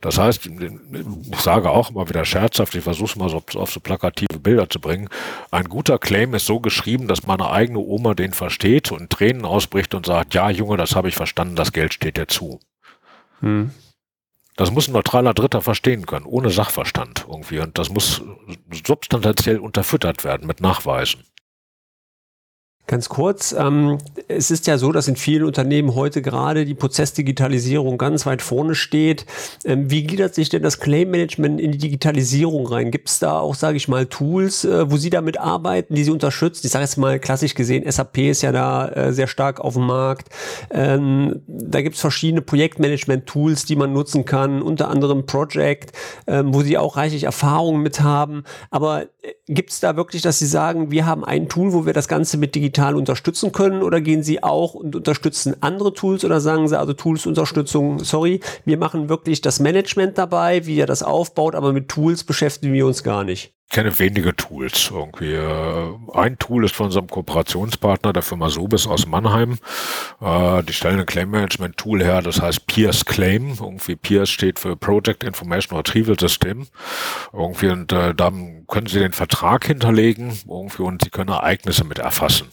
Das 0.00 0.18
heißt, 0.18 0.46
ich 0.46 1.40
sage 1.40 1.70
auch 1.70 1.90
immer 1.90 2.08
wieder 2.08 2.24
scherzhaft, 2.24 2.74
ich 2.74 2.84
versuche 2.84 3.10
es 3.10 3.16
mal 3.16 3.28
so 3.28 3.42
auf 3.54 3.72
so 3.72 3.80
plakative 3.80 4.38
Bilder 4.38 4.70
zu 4.70 4.80
bringen. 4.80 5.08
Ein 5.50 5.68
guter 5.68 5.98
Claim 5.98 6.34
ist 6.34 6.46
so 6.46 6.60
geschrieben, 6.60 7.08
dass 7.08 7.26
meine 7.26 7.50
eigene 7.50 7.80
Oma 7.80 8.14
den 8.14 8.32
versteht 8.32 8.92
und 8.92 9.10
Tränen 9.10 9.44
ausbricht 9.44 9.94
und 9.94 10.06
sagt, 10.06 10.34
ja 10.34 10.50
Junge, 10.50 10.76
das 10.76 10.94
habe 10.94 11.08
ich 11.08 11.16
verstanden, 11.16 11.56
das 11.56 11.72
Geld 11.72 11.94
steht 11.94 12.16
dir 12.16 12.28
zu. 12.28 12.60
Hm. 13.40 13.72
Das 14.56 14.72
muss 14.72 14.88
ein 14.88 14.92
neutraler 14.92 15.34
Dritter 15.34 15.62
verstehen 15.62 16.04
können, 16.06 16.26
ohne 16.26 16.50
Sachverstand 16.50 17.26
irgendwie. 17.28 17.60
Und 17.60 17.78
das 17.78 17.90
muss 17.90 18.22
substanziell 18.84 19.58
unterfüttert 19.58 20.24
werden 20.24 20.48
mit 20.48 20.60
Nachweisen. 20.60 21.22
Ganz 22.88 23.10
kurz, 23.10 23.52
ähm, 23.52 23.98
es 24.28 24.50
ist 24.50 24.66
ja 24.66 24.78
so, 24.78 24.92
dass 24.92 25.08
in 25.08 25.16
vielen 25.16 25.44
Unternehmen 25.44 25.94
heute 25.94 26.22
gerade 26.22 26.64
die 26.64 26.72
Prozessdigitalisierung 26.72 27.98
ganz 27.98 28.24
weit 28.24 28.40
vorne 28.40 28.74
steht. 28.74 29.26
Ähm, 29.66 29.90
wie 29.90 30.04
gliedert 30.04 30.34
sich 30.34 30.48
denn 30.48 30.62
das 30.62 30.80
Claim 30.80 31.10
Management 31.10 31.60
in 31.60 31.72
die 31.72 31.76
Digitalisierung 31.76 32.66
rein? 32.66 32.90
Gibt 32.90 33.10
es 33.10 33.18
da 33.18 33.40
auch, 33.40 33.54
sage 33.54 33.76
ich 33.76 33.88
mal, 33.88 34.06
Tools, 34.06 34.64
äh, 34.64 34.90
wo 34.90 34.96
Sie 34.96 35.10
damit 35.10 35.38
arbeiten, 35.38 35.96
die 35.96 36.02
Sie 36.02 36.10
unterstützen? 36.10 36.62
Ich 36.64 36.72
sage 36.72 36.82
jetzt 36.82 36.96
mal 36.96 37.20
klassisch 37.20 37.54
gesehen, 37.54 37.84
SAP 37.90 38.16
ist 38.30 38.40
ja 38.40 38.52
da 38.52 38.88
äh, 38.88 39.12
sehr 39.12 39.26
stark 39.26 39.60
auf 39.60 39.74
dem 39.74 39.84
Markt. 39.84 40.30
Ähm, 40.70 41.42
da 41.46 41.82
gibt 41.82 41.96
es 41.96 42.00
verschiedene 42.00 42.40
Projektmanagement-Tools, 42.40 43.66
die 43.66 43.76
man 43.76 43.92
nutzen 43.92 44.24
kann, 44.24 44.62
unter 44.62 44.88
anderem 44.88 45.26
Project, 45.26 45.92
ähm, 46.26 46.54
wo 46.54 46.62
Sie 46.62 46.78
auch 46.78 46.96
reichlich 46.96 47.24
Erfahrungen 47.24 47.82
mit 47.82 48.00
haben. 48.00 48.44
Aber 48.70 49.02
äh, 49.02 49.34
gibt 49.46 49.72
es 49.72 49.80
da 49.80 49.94
wirklich, 49.94 50.22
dass 50.22 50.38
Sie 50.38 50.46
sagen, 50.46 50.90
wir 50.90 51.04
haben 51.04 51.22
ein 51.22 51.50
Tool, 51.50 51.74
wo 51.74 51.84
wir 51.84 51.92
das 51.92 52.08
Ganze 52.08 52.38
mit 52.38 52.54
digital 52.54 52.77
digital 52.78 52.94
unterstützen 52.94 53.50
können 53.50 53.82
oder 53.82 54.00
gehen 54.00 54.22
Sie 54.22 54.42
auch 54.42 54.74
und 54.74 54.94
unterstützen 54.94 55.56
andere 55.60 55.92
Tools 55.94 56.24
oder 56.24 56.40
sagen 56.40 56.68
Sie 56.68 56.78
also 56.78 56.92
Tools-Unterstützung, 56.92 58.04
sorry, 58.04 58.40
wir 58.64 58.78
machen 58.78 59.08
wirklich 59.08 59.40
das 59.40 59.58
Management 59.58 60.16
dabei, 60.16 60.64
wie 60.64 60.78
er 60.78 60.86
das 60.86 61.02
aufbaut, 61.02 61.56
aber 61.56 61.72
mit 61.72 61.88
Tools 61.88 62.22
beschäftigen 62.22 62.72
wir 62.72 62.86
uns 62.86 63.02
gar 63.02 63.24
nicht? 63.24 63.57
Kenne 63.70 63.98
wenige 63.98 64.34
Tools 64.34 64.90
irgendwie. 64.90 65.34
Äh, 65.34 65.94
ein 66.14 66.38
Tool 66.38 66.64
ist 66.64 66.74
von 66.74 66.86
unserem 66.86 67.06
Kooperationspartner, 67.06 68.14
der 68.14 68.22
Firma 68.22 68.48
Sobis 68.48 68.86
aus 68.86 69.06
Mannheim. 69.06 69.58
Äh, 70.22 70.62
die 70.62 70.72
stellen 70.72 71.00
ein 71.00 71.04
Claim 71.06 71.30
Management 71.30 71.76
Tool 71.76 72.02
her, 72.02 72.22
das 72.22 72.40
heißt 72.40 72.66
Peers 72.66 73.04
Claim. 73.04 73.58
Irgendwie 73.60 73.94
Peers 73.94 74.30
steht 74.30 74.58
für 74.58 74.74
Project 74.74 75.22
Information 75.22 75.76
Retrieval 75.76 76.18
System. 76.18 76.66
Irgendwie 77.34 77.68
und 77.68 77.92
äh, 77.92 78.14
dann 78.14 78.64
können 78.68 78.86
Sie 78.86 79.00
den 79.00 79.12
Vertrag 79.12 79.66
hinterlegen 79.66 80.38
irgendwie 80.48 80.82
und 80.82 81.04
Sie 81.04 81.10
können 81.10 81.28
Ereignisse 81.28 81.84
mit 81.84 81.98
erfassen. 81.98 82.48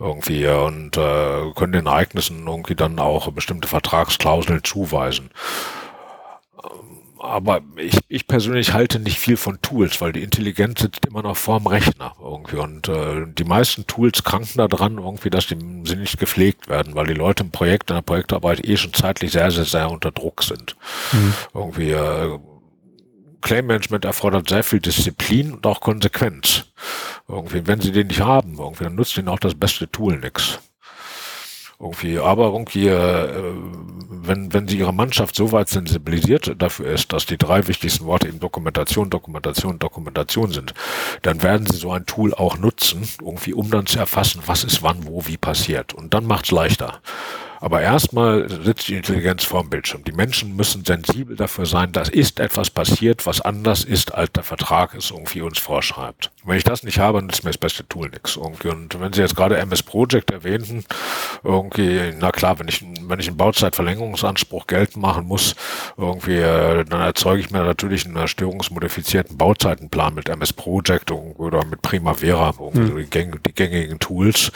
Irgendwie 0.00 0.48
und 0.48 0.96
äh, 0.96 1.52
können 1.54 1.72
den 1.72 1.86
Ereignissen 1.86 2.48
irgendwie 2.48 2.74
dann 2.74 2.98
auch 2.98 3.30
bestimmte 3.30 3.68
Vertragsklauseln 3.68 4.64
zuweisen 4.64 5.30
aber 7.22 7.60
ich, 7.76 7.98
ich 8.08 8.26
persönlich 8.26 8.72
halte 8.72 8.98
nicht 8.98 9.18
viel 9.18 9.36
von 9.36 9.62
Tools, 9.62 10.00
weil 10.00 10.12
die 10.12 10.22
Intelligenz 10.22 10.80
sitzt 10.80 11.06
immer 11.06 11.22
noch 11.22 11.36
vorm 11.36 11.66
Rechner 11.68 12.14
irgendwie 12.20 12.56
und 12.56 12.88
äh, 12.88 13.26
die 13.26 13.44
meisten 13.44 13.86
Tools 13.86 14.24
kranken 14.24 14.58
daran 14.58 14.98
irgendwie, 14.98 15.30
dass 15.30 15.46
die, 15.46 15.56
sie 15.84 15.96
nicht 15.96 16.18
gepflegt 16.18 16.68
werden, 16.68 16.94
weil 16.96 17.06
die 17.06 17.14
Leute 17.14 17.44
im 17.44 17.52
Projekt, 17.52 17.90
in 17.90 17.96
der 17.96 18.02
Projektarbeit 18.02 18.66
eh 18.66 18.76
schon 18.76 18.92
zeitlich 18.92 19.32
sehr, 19.32 19.50
sehr, 19.52 19.64
sehr 19.64 19.90
unter 19.90 20.10
Druck 20.10 20.42
sind. 20.42 20.76
Mhm. 21.12 21.34
Irgendwie 21.54 21.90
äh, 21.92 22.38
Claim 23.40 23.66
Management 23.66 24.04
erfordert 24.04 24.48
sehr 24.48 24.64
viel 24.64 24.80
Disziplin 24.80 25.52
und 25.52 25.66
auch 25.66 25.80
Konsequenz. 25.80 26.66
Irgendwie, 27.28 27.66
wenn 27.66 27.80
sie 27.80 27.92
den 27.92 28.08
nicht 28.08 28.20
haben, 28.20 28.58
irgendwie, 28.58 28.84
dann 28.84 28.96
nutzt 28.96 29.16
ihnen 29.16 29.28
auch 29.28 29.38
das 29.38 29.54
beste 29.54 29.88
Tool 29.88 30.18
nix 30.18 30.58
irgendwie. 31.78 32.18
Aber 32.18 32.46
irgendwie, 32.46 32.88
äh, 32.88 33.54
wenn, 34.08 34.52
wenn 34.52 34.68
sie 34.68 34.78
ihre 34.78 34.94
Mannschaft 34.94 35.34
so 35.34 35.52
weit 35.52 35.68
sensibilisiert 35.68 36.54
dafür 36.58 36.86
ist, 36.86 37.12
dass 37.12 37.26
die 37.26 37.38
drei 37.38 37.66
wichtigsten 37.68 38.06
Worte 38.06 38.28
eben 38.28 38.40
Dokumentation, 38.40 39.10
Dokumentation, 39.10 39.78
Dokumentation 39.78 40.52
sind, 40.52 40.74
dann 41.22 41.42
werden 41.42 41.66
sie 41.66 41.76
so 41.76 41.92
ein 41.92 42.06
Tool 42.06 42.34
auch 42.34 42.58
nutzen, 42.58 43.08
irgendwie, 43.20 43.54
um 43.54 43.70
dann 43.70 43.86
zu 43.86 43.98
erfassen, 43.98 44.42
was 44.46 44.64
ist 44.64 44.82
wann, 44.82 45.06
wo, 45.06 45.26
wie 45.26 45.36
passiert. 45.36 45.94
Und 45.94 46.14
dann 46.14 46.26
macht's 46.26 46.50
leichter. 46.50 47.00
Aber 47.62 47.80
erstmal 47.80 48.48
sitzt 48.48 48.88
die 48.88 48.96
Intelligenz 48.96 49.44
vorm 49.44 49.70
Bildschirm. 49.70 50.02
Die 50.02 50.10
Menschen 50.10 50.56
müssen 50.56 50.84
sensibel 50.84 51.36
dafür 51.36 51.64
sein, 51.64 51.92
dass 51.92 52.08
ist 52.08 52.40
etwas 52.40 52.70
passiert, 52.70 53.24
was 53.24 53.40
anders 53.40 53.84
ist, 53.84 54.12
als 54.12 54.32
der 54.32 54.42
Vertrag 54.42 54.96
es 54.96 55.12
irgendwie 55.12 55.42
uns 55.42 55.60
vorschreibt. 55.60 56.32
Wenn 56.42 56.56
ich 56.56 56.64
das 56.64 56.82
nicht 56.82 56.98
habe, 56.98 57.22
nützt 57.22 57.44
mir 57.44 57.50
das 57.50 57.58
beste 57.58 57.86
Tool 57.86 58.08
nichts. 58.08 58.36
Und 58.36 58.64
wenn 58.64 59.12
Sie 59.12 59.20
jetzt 59.20 59.36
gerade 59.36 59.58
MS 59.58 59.84
Project 59.84 60.32
erwähnten, 60.32 60.84
irgendwie, 61.44 62.12
na 62.18 62.32
klar, 62.32 62.58
wenn 62.58 62.66
ich, 62.66 62.84
wenn 63.02 63.20
ich 63.20 63.28
einen 63.28 63.36
Bauzeitverlängerungsanspruch 63.36 64.66
geltend 64.66 65.00
machen 65.00 65.28
muss, 65.28 65.54
irgendwie, 65.96 66.38
äh, 66.38 66.84
dann 66.84 67.00
erzeuge 67.00 67.42
ich 67.42 67.52
mir 67.52 67.62
natürlich 67.62 68.06
einen 68.06 68.26
störungsmodifizierten 68.26 69.38
Bauzeitenplan 69.38 70.14
mit 70.14 70.28
MS 70.28 70.52
Project 70.52 71.12
oder 71.12 71.64
mit 71.64 71.80
Primavera, 71.80 72.54
irgendwie 72.58 73.06
hm. 73.22 73.40
die 73.46 73.54
gängigen 73.54 74.00
Tools 74.00 74.50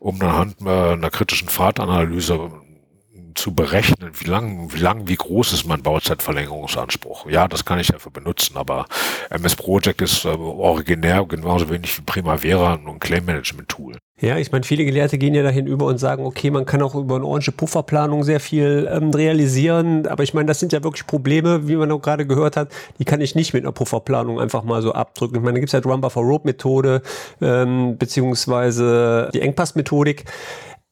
um 0.00 0.20
anhand 0.22 0.60
einer 0.66 1.10
kritischen 1.10 1.48
Fahrtanalyse 1.48 2.50
zu 3.38 3.54
berechnen, 3.54 4.10
wie 4.14 4.28
lang, 4.28 4.72
wie 4.72 4.78
lang, 4.78 5.08
wie 5.08 5.16
groß 5.16 5.52
ist 5.52 5.66
mein 5.66 5.82
Bauzeitverlängerungsanspruch. 5.82 7.30
Ja, 7.30 7.48
das 7.48 7.64
kann 7.64 7.78
ich 7.78 7.88
dafür 7.88 8.12
benutzen, 8.12 8.56
aber 8.56 8.86
MS 9.30 9.56
Project 9.56 10.02
ist 10.02 10.24
äh, 10.24 10.28
originär 10.28 11.24
genauso 11.26 11.70
wenig 11.70 11.96
wie 11.96 12.02
Primavera 12.02 12.74
ein 12.74 12.98
Claim 13.00 13.24
Management 13.24 13.68
Tool. 13.68 13.94
Ja, 14.20 14.36
ich 14.36 14.50
meine, 14.50 14.64
viele 14.64 14.84
Gelehrte 14.84 15.16
gehen 15.16 15.32
ja 15.34 15.44
dahin 15.44 15.68
über 15.68 15.86
und 15.86 15.98
sagen, 15.98 16.26
okay, 16.26 16.50
man 16.50 16.66
kann 16.66 16.82
auch 16.82 16.96
über 16.96 17.14
eine 17.14 17.24
ordentliche 17.24 17.52
Pufferplanung 17.52 18.24
sehr 18.24 18.40
viel 18.40 18.88
ähm, 18.90 19.10
realisieren. 19.10 20.08
Aber 20.08 20.24
ich 20.24 20.34
meine, 20.34 20.46
das 20.46 20.58
sind 20.58 20.72
ja 20.72 20.82
wirklich 20.82 21.06
Probleme, 21.06 21.68
wie 21.68 21.76
man 21.76 21.92
auch 21.92 22.02
gerade 22.02 22.26
gehört 22.26 22.56
hat, 22.56 22.72
die 22.98 23.04
kann 23.04 23.20
ich 23.20 23.36
nicht 23.36 23.54
mit 23.54 23.62
einer 23.62 23.70
Pufferplanung 23.70 24.40
einfach 24.40 24.64
mal 24.64 24.82
so 24.82 24.92
abdrücken. 24.92 25.36
Ich 25.36 25.42
meine, 25.42 25.54
da 25.54 25.60
gibt 25.60 25.70
es 25.70 25.74
halt 25.74 25.86
Run 25.86 26.00
Buffer 26.00 26.22
Rope 26.22 26.48
Methode, 26.48 27.02
ähm, 27.40 27.96
beziehungsweise 27.96 29.30
die 29.32 29.40
Engpass-Methodik. 29.40 30.24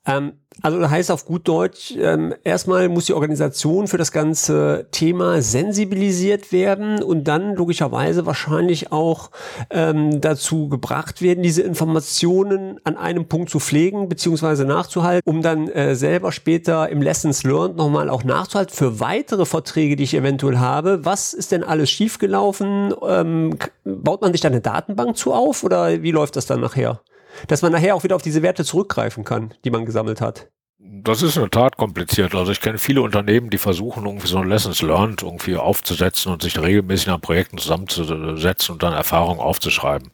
Ähm, 0.07 0.35
also 0.63 0.89
heißt 0.89 1.11
auf 1.11 1.27
gut 1.27 1.47
Deutsch, 1.49 1.95
ähm, 1.99 2.35
erstmal 2.43 2.89
muss 2.89 3.07
die 3.07 3.13
Organisation 3.13 3.89
für 3.89 3.99
das 3.99 4.11
ganze 4.11 4.87
Thema 4.91 5.43
sensibilisiert 5.43 6.51
werden 6.51 7.03
und 7.03 7.25
dann 7.25 7.55
logischerweise 7.55 8.25
wahrscheinlich 8.25 8.91
auch 8.91 9.31
ähm, 9.69 10.21
dazu 10.21 10.69
gebracht 10.69 11.21
werden, 11.21 11.43
diese 11.43 11.63
Informationen 11.63 12.81
an 12.85 12.97
einem 12.97 13.27
Punkt 13.27 13.51
zu 13.51 13.61
pflegen 13.61 14.09
bzw. 14.09 14.65
nachzuhalten, 14.65 15.29
um 15.29 15.43
dann 15.43 15.69
äh, 15.69 15.95
selber 15.95 16.33
später 16.33 16.89
im 16.89 17.03
Lessons 17.03 17.43
Learned 17.43 17.77
nochmal 17.77 18.09
auch 18.09 18.25
nachzuhalten 18.25 18.75
für 18.75 18.99
weitere 18.99 19.45
Verträge, 19.45 19.97
die 19.97 20.05
ich 20.05 20.15
eventuell 20.15 20.59
habe. 20.59 21.05
Was 21.05 21.35
ist 21.35 21.53
denn 21.53 21.65
alles 21.65 21.91
schiefgelaufen? 21.91 22.95
Ähm, 23.07 23.59
baut 23.85 24.23
man 24.23 24.33
sich 24.33 24.41
da 24.41 24.49
eine 24.49 24.63
Datenbank 24.63 25.19
zu 25.19 25.35
auf 25.35 25.65
oder 25.65 26.03
wie 26.03 26.13
läuft 26.13 26.37
das 26.37 26.47
dann 26.47 26.61
nachher? 26.61 27.01
Dass 27.49 27.63
man 27.63 27.73
nachher 27.73 27.95
auch 27.95 28.05
wieder 28.05 28.17
auf 28.17 28.23
diese 28.23 28.43
Werte 28.43 28.65
zurückgreifen 28.65 29.25
kann, 29.25 29.55
die 29.65 29.71
man 29.71 29.85
gesammelt 29.85 30.21
hat. 30.21 30.49
Das 30.79 31.23
ist 31.23 31.37
in 31.37 31.43
der 31.43 31.51
Tat 31.51 31.77
kompliziert. 31.77 32.35
Also 32.35 32.53
ich 32.53 32.61
kenne 32.61 32.79
viele 32.79 33.03
Unternehmen, 33.03 33.51
die 33.51 33.59
versuchen 33.59 34.07
irgendwie 34.07 34.29
so 34.29 34.39
ein 34.39 34.49
Lessons 34.49 34.83
Learned 34.83 35.23
irgendwie 35.23 35.57
aufzusetzen 35.57 36.33
und 36.33 36.43
sich 36.43 36.61
regelmäßig 36.61 37.07
nach 37.09 37.21
Projekten 37.21 37.59
zusammenzusetzen 37.59 38.73
und 38.75 38.83
dann 38.83 38.93
Erfahrungen 38.93 39.41
aufzuschreiben 39.41 40.11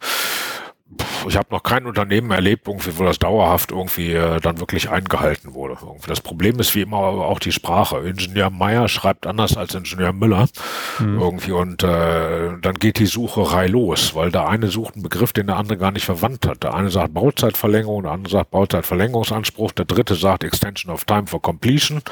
ich 1.29 1.37
habe 1.37 1.49
noch 1.51 1.63
kein 1.63 1.87
Unternehmen 1.87 2.31
erlebt, 2.31 2.67
irgendwie, 2.67 2.99
wo 2.99 3.05
das 3.05 3.19
dauerhaft 3.19 3.71
irgendwie 3.71 4.13
äh, 4.13 4.41
dann 4.41 4.61
wirklich 4.61 4.91
eingehalten 4.91 5.55
wurde. 5.55 5.77
Irgendwie. 5.81 6.09
Das 6.09 6.21
Problem 6.21 6.59
ist 6.59 6.75
wie 6.75 6.83
immer 6.83 6.99
auch 6.99 7.39
die 7.39 7.53
Sprache. 7.53 7.99
Ingenieur 7.99 8.51
Meyer 8.51 8.89
schreibt 8.89 9.27
anders 9.27 9.57
als 9.57 9.75
Ingenieur 9.75 10.13
Müller 10.13 10.49
mhm. 10.99 11.21
irgendwie 11.21 11.53
und 11.53 11.83
äh, 11.83 12.59
dann 12.61 12.75
geht 12.75 12.99
die 12.99 13.07
Sucherei 13.07 13.67
los, 13.67 14.15
weil 14.15 14.31
der 14.31 14.49
eine 14.49 14.69
sucht 14.69 14.95
einen 14.95 15.03
Begriff, 15.03 15.33
den 15.33 15.47
der 15.47 15.57
andere 15.57 15.79
gar 15.79 15.93
nicht 15.93 16.05
verwandt 16.05 16.47
hat. 16.47 16.63
Der 16.63 16.75
eine 16.75 16.91
sagt 16.91 17.15
Bauzeitverlängerung, 17.15 18.03
der 18.03 18.13
andere 18.13 18.33
sagt 18.33 18.51
Bauzeitverlängerungsanspruch, 18.51 19.73
der 19.73 19.85
dritte 19.85 20.15
sagt 20.15 20.45
Extension 20.45 20.93
of 20.93 21.05
Time 21.05 21.27
for 21.27 21.41
Completion. 21.41 22.03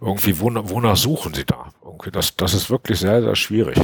Irgendwie, 0.00 0.38
wonach 0.40 0.96
suchen 0.96 1.34
sie 1.34 1.44
da? 1.44 1.70
Irgendwie, 1.84 2.10
das, 2.10 2.36
das 2.36 2.54
ist 2.54 2.70
wirklich 2.70 2.98
sehr, 2.98 3.22
sehr 3.22 3.36
schwierig. 3.36 3.78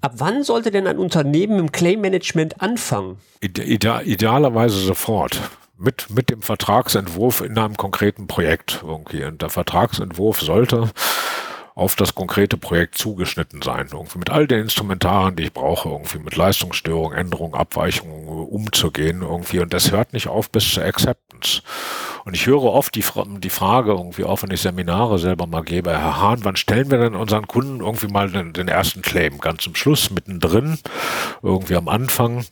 Ab 0.00 0.14
wann 0.16 0.44
sollte 0.44 0.70
denn 0.70 0.86
ein 0.86 0.98
Unternehmen 0.98 1.58
im 1.58 1.72
Claim 1.72 2.00
Management 2.00 2.60
anfangen? 2.60 3.18
Ide 3.40 3.62
idealerweise 4.04 4.78
sofort. 4.78 5.40
Mit, 5.76 6.10
mit 6.10 6.28
dem 6.28 6.42
Vertragsentwurf 6.42 7.40
in 7.40 7.56
einem 7.56 7.76
konkreten 7.76 8.26
Projekt 8.26 8.82
irgendwie. 8.86 9.24
Und 9.24 9.40
der 9.40 9.48
Vertragsentwurf 9.48 10.40
sollte 10.40 10.90
auf 11.74 11.96
das 11.96 12.14
konkrete 12.14 12.58
Projekt 12.58 12.98
zugeschnitten 12.98 13.62
sein. 13.62 13.88
Irgendwie 13.90 14.18
mit 14.18 14.28
all 14.28 14.46
den 14.46 14.60
Instrumentaren, 14.60 15.36
die 15.36 15.44
ich 15.44 15.52
brauche, 15.54 15.88
irgendwie 15.88 16.18
mit 16.18 16.36
Leistungsstörungen, 16.36 17.16
Änderungen, 17.16 17.54
Abweichungen 17.54 18.28
umzugehen 18.28 19.22
irgendwie. 19.22 19.60
Und 19.60 19.72
das 19.72 19.90
hört 19.90 20.12
nicht 20.12 20.28
auf 20.28 20.50
bis 20.50 20.70
zur 20.70 20.84
Acceptance. 20.84 21.62
Und 22.24 22.34
ich 22.34 22.46
höre 22.46 22.62
oft 22.62 22.94
die, 22.94 23.04
die 23.38 23.50
Frage 23.50 23.92
irgendwie 23.92 24.24
auch, 24.24 24.42
wenn 24.42 24.50
ich 24.50 24.60
Seminare 24.60 25.18
selber 25.18 25.46
mal 25.46 25.62
gebe, 25.62 25.90
Herr 25.90 26.20
Hahn, 26.20 26.44
wann 26.44 26.56
stellen 26.56 26.90
wir 26.90 26.98
denn 26.98 27.14
unseren 27.14 27.46
Kunden 27.46 27.80
irgendwie 27.80 28.08
mal 28.08 28.30
den, 28.30 28.52
den 28.52 28.68
ersten 28.68 29.02
Claim? 29.02 29.38
Ganz 29.38 29.62
zum 29.62 29.74
Schluss, 29.74 30.10
mittendrin, 30.10 30.78
irgendwie 31.42 31.76
am 31.76 31.88
Anfang 31.88 32.44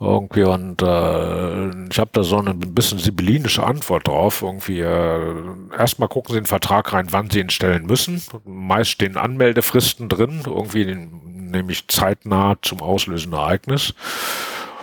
irgendwie 0.00 0.42
und 0.42 0.82
äh, 0.82 1.68
ich 1.88 1.98
habe 1.98 2.10
da 2.12 2.22
so 2.24 2.38
eine 2.38 2.50
ein 2.50 2.74
bisschen 2.74 2.98
sibyllinische 2.98 3.64
Antwort 3.64 4.08
drauf. 4.08 4.42
Irgendwie 4.42 4.80
äh, 4.80 5.34
erstmal 5.76 6.08
gucken 6.08 6.32
Sie 6.32 6.38
in 6.38 6.44
den 6.44 6.48
Vertrag 6.48 6.92
rein, 6.92 7.08
wann 7.10 7.30
Sie 7.30 7.40
ihn 7.40 7.50
stellen 7.50 7.86
müssen. 7.86 8.22
Meist 8.44 8.90
stehen 8.90 9.16
Anmeldefristen 9.16 10.08
drin, 10.08 10.42
irgendwie 10.44 10.84
nämlich 10.94 11.86
zeitnah 11.88 12.56
zum 12.62 12.82
auslösenden 12.82 13.38
Ereignis. 13.38 13.94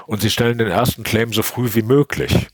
Und 0.08 0.22
Sie 0.22 0.30
stellen 0.30 0.58
den 0.58 0.68
ersten 0.68 1.04
Claim 1.04 1.34
so 1.34 1.44
früh 1.44 1.74
wie 1.74 1.84
möglich. 1.84 2.48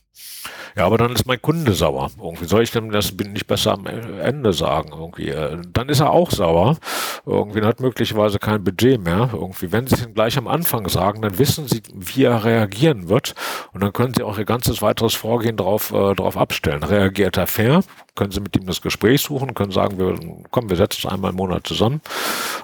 Ja, 0.78 0.86
aber 0.86 1.00
dann 1.00 1.12
ist 1.12 1.26
mein 1.26 1.42
Kunde 1.42 1.74
sauer. 1.74 2.12
Irgendwie 2.22 2.46
soll 2.46 2.62
ich 2.62 2.70
dem 2.70 2.92
das 2.92 3.12
nicht 3.12 3.48
besser 3.48 3.74
am 3.74 3.88
Ende 3.88 4.54
sagen? 4.54 4.92
Irgendwie, 4.92 5.30
äh, 5.30 5.58
dann 5.74 5.90
ist 5.90 6.02
er 6.02 6.12
auch 6.12 6.30
sauer. 6.30 6.78
Irgendwie 7.26 7.64
hat 7.64 7.80
möglicherweise 7.80 8.38
kein 8.38 8.64
Budget 8.64 9.04
mehr. 9.04 9.32
Irgendwie, 9.34 9.72
wenn 9.72 9.88
Sie 9.88 9.96
es 9.96 10.14
gleich 10.14 10.38
am 10.38 10.48
Anfang 10.48 10.88
sagen, 10.88 11.24
dann 11.24 11.40
wissen 11.40 11.68
Sie, 11.68 11.82
wie 11.96 12.26
er 12.26 12.44
reagieren 12.44 13.10
wird. 13.10 13.34
Und 13.74 13.82
dann 13.82 13.92
können 13.92 14.14
Sie 14.14 14.22
auch 14.22 14.38
Ihr 14.38 14.46
ganzes 14.46 14.84
weiteres 14.84 15.16
Vorgehen 15.16 15.58
darauf 15.58 15.92
äh, 15.92 16.14
drauf 16.14 16.38
abstellen. 16.38 16.84
Reagiert 16.84 17.38
er 17.38 17.48
fair? 17.48 17.82
Können 18.18 18.32
Sie 18.32 18.42
mit 18.42 18.58
ihm 18.58 18.66
das 18.66 18.82
Gespräch 18.82 19.22
suchen? 19.22 19.54
Können 19.54 19.72
sagen, 19.72 19.98
wir, 19.98 20.20
kommen, 20.52 20.70
wir 20.70 20.76
setzen 20.76 21.06
uns 21.06 21.14
einmal 21.14 21.32
im 21.32 21.38
Monat 21.38 21.66
zusammen. 21.66 22.02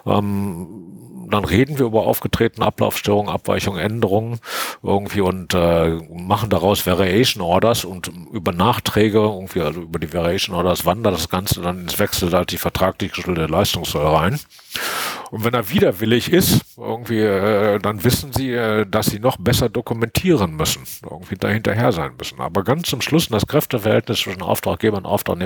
Ähm, 0.06 0.94
dann 1.30 1.46
reden 1.46 1.80
wir 1.80 1.86
über 1.86 2.06
aufgetretene 2.06 2.66
Ablaufstörungen, 2.66 3.32
Abweichungen, 3.32 3.80
Änderungen 3.80 4.40
irgendwie 4.84 5.22
und 5.22 5.54
äh, 5.54 6.00
machen 6.14 6.50
daraus 6.50 6.86
Variation 6.86 7.42
Orders 7.42 7.86
und 7.86 8.12
über 8.32 8.52
Nachträge, 8.52 9.20
irgendwie, 9.20 9.62
also 9.62 9.82
über 9.82 10.00
die 10.00 10.14
Variation 10.14 10.56
Orders 10.56 10.86
wandert 10.86 11.16
das 11.16 11.30
Ganze 11.30 11.62
dann 11.62 11.82
ins 11.82 11.98
wechselseitig 11.98 12.60
vertraglich 12.60 13.14
gestellte 13.14 13.48
Leistungssäule 13.48 14.12
rein. 14.12 14.40
Und 15.32 15.44
wenn 15.44 15.54
er 15.56 15.70
widerwillig 15.72 16.32
ist, 16.32 16.62
irgendwie, 16.78 17.22
äh, 17.22 17.80
dann 17.80 18.04
wissen 18.04 18.34
sie, 18.34 18.52
äh, 18.52 18.86
dass 18.86 19.08
sie 19.08 19.20
noch 19.20 19.38
besser 19.38 19.70
dokumentieren 19.70 20.56
müssen, 20.56 20.84
irgendwie 21.10 21.36
dahinterher 21.36 21.92
sein 21.92 22.12
müssen. 22.18 22.40
Aber 22.40 22.64
ganz 22.64 22.88
zum 22.90 23.02
Schluss, 23.02 23.30
das 23.30 23.48
Kräfteverhältnis 23.48 24.20
zwischen 24.20 24.44
Auftraggeber 24.44 24.98
und 24.98 25.06
Auftragnehmer 25.06 25.43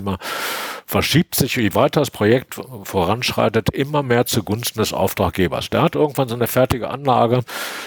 verschiebt 0.85 1.35
sich, 1.35 1.55
je 1.55 1.75
weiter 1.75 2.01
das 2.01 2.11
Projekt 2.11 2.55
voranschreitet, 2.83 3.69
immer 3.69 4.03
mehr 4.03 4.25
zugunsten 4.25 4.79
des 4.79 4.93
Auftraggebers. 4.93 5.69
Der 5.69 5.81
hat 5.81 5.95
irgendwann 5.95 6.29
seine 6.29 6.47
fertige 6.47 6.89
Anlage, 6.89 7.41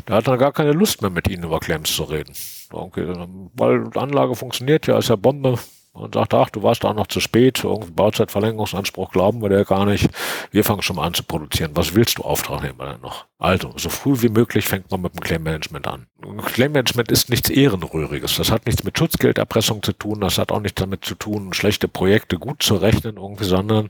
der 0.06 0.16
hat 0.16 0.28
dann 0.28 0.38
gar 0.38 0.52
keine 0.52 0.72
Lust 0.72 1.00
mehr 1.02 1.10
mit 1.10 1.28
ihnen 1.28 1.44
über 1.44 1.60
Claims 1.60 1.94
zu 1.94 2.04
reden. 2.04 2.34
Okay, 2.72 3.12
weil 3.54 3.90
Anlage 3.94 4.36
funktioniert 4.36 4.86
ja, 4.86 4.98
ist 4.98 5.08
ja 5.08 5.16
Bombe, 5.16 5.58
und 6.00 6.14
sagt, 6.14 6.34
ach, 6.34 6.50
du 6.50 6.62
warst 6.62 6.84
auch 6.84 6.94
noch 6.94 7.06
zu 7.06 7.20
spät, 7.20 7.62
irgendwie 7.62 7.92
Bauzeitverlängerungsanspruch 7.92 9.10
glauben 9.10 9.42
wir 9.42 9.48
dir 9.48 9.64
gar 9.64 9.86
nicht. 9.86 10.08
Wir 10.50 10.64
fangen 10.64 10.82
schon 10.82 10.96
mal 10.96 11.06
an 11.06 11.14
zu 11.14 11.22
produzieren. 11.22 11.72
Was 11.74 11.94
willst 11.94 12.18
du 12.18 12.22
Auftragnehmer 12.22 12.86
denn 12.86 13.00
noch? 13.00 13.26
Also, 13.38 13.72
so 13.76 13.88
früh 13.88 14.20
wie 14.20 14.28
möglich 14.28 14.66
fängt 14.66 14.90
man 14.90 15.00
mit 15.00 15.14
dem 15.14 15.20
Claim 15.20 15.42
Management 15.42 15.86
an. 15.86 16.06
Claim 16.44 16.72
Management 16.72 17.10
ist 17.10 17.30
nichts 17.30 17.48
Ehrenrühriges. 17.48 18.36
Das 18.36 18.50
hat 18.50 18.66
nichts 18.66 18.84
mit 18.84 18.98
Schutzgelderpressung 18.98 19.82
zu 19.82 19.92
tun. 19.92 20.20
Das 20.20 20.38
hat 20.38 20.52
auch 20.52 20.60
nichts 20.60 20.80
damit 20.80 21.04
zu 21.04 21.14
tun, 21.14 21.52
schlechte 21.54 21.88
Projekte 21.88 22.38
gut 22.38 22.62
zu 22.62 22.76
rechnen 22.76 23.16
irgendwie, 23.16 23.44
sondern 23.44 23.88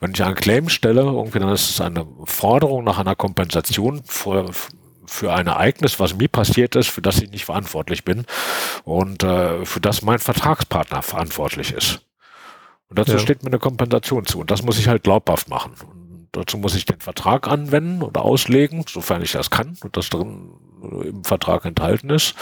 wenn 0.00 0.12
ich 0.12 0.22
einen 0.22 0.34
Claim 0.34 0.68
stelle, 0.68 1.02
irgendwie, 1.02 1.38
dann 1.38 1.50
ist 1.50 1.70
es 1.70 1.80
eine 1.80 2.06
Forderung 2.24 2.84
nach 2.84 2.98
einer 2.98 3.14
Kompensation 3.14 4.02
vor, 4.04 4.46
für 5.08 5.32
ein 5.32 5.46
Ereignis, 5.46 5.98
was 5.98 6.14
mir 6.14 6.28
passiert 6.28 6.76
ist, 6.76 6.88
für 6.88 7.02
das 7.02 7.20
ich 7.20 7.30
nicht 7.30 7.44
verantwortlich 7.44 8.04
bin 8.04 8.24
und 8.84 9.24
äh, 9.24 9.64
für 9.64 9.80
das 9.80 10.02
mein 10.02 10.18
Vertragspartner 10.18 11.02
verantwortlich 11.02 11.72
ist. 11.72 12.00
Und 12.88 12.98
dazu 12.98 13.12
ja. 13.12 13.18
steht 13.18 13.42
mir 13.42 13.48
eine 13.48 13.58
Kompensation 13.58 14.24
zu. 14.26 14.40
Und 14.40 14.50
das 14.50 14.62
muss 14.62 14.78
ich 14.78 14.88
halt 14.88 15.02
glaubhaft 15.02 15.48
machen. 15.48 15.72
Und 15.90 16.28
dazu 16.32 16.58
muss 16.58 16.74
ich 16.74 16.84
den 16.86 17.00
Vertrag 17.00 17.48
anwenden 17.48 18.02
oder 18.02 18.22
auslegen, 18.22 18.84
sofern 18.88 19.22
ich 19.22 19.32
das 19.32 19.50
kann 19.50 19.76
und 19.82 19.96
das 19.96 20.08
drin 20.08 20.52
im 20.82 21.24
Vertrag 21.24 21.64
enthalten 21.64 22.10
ist. 22.10 22.34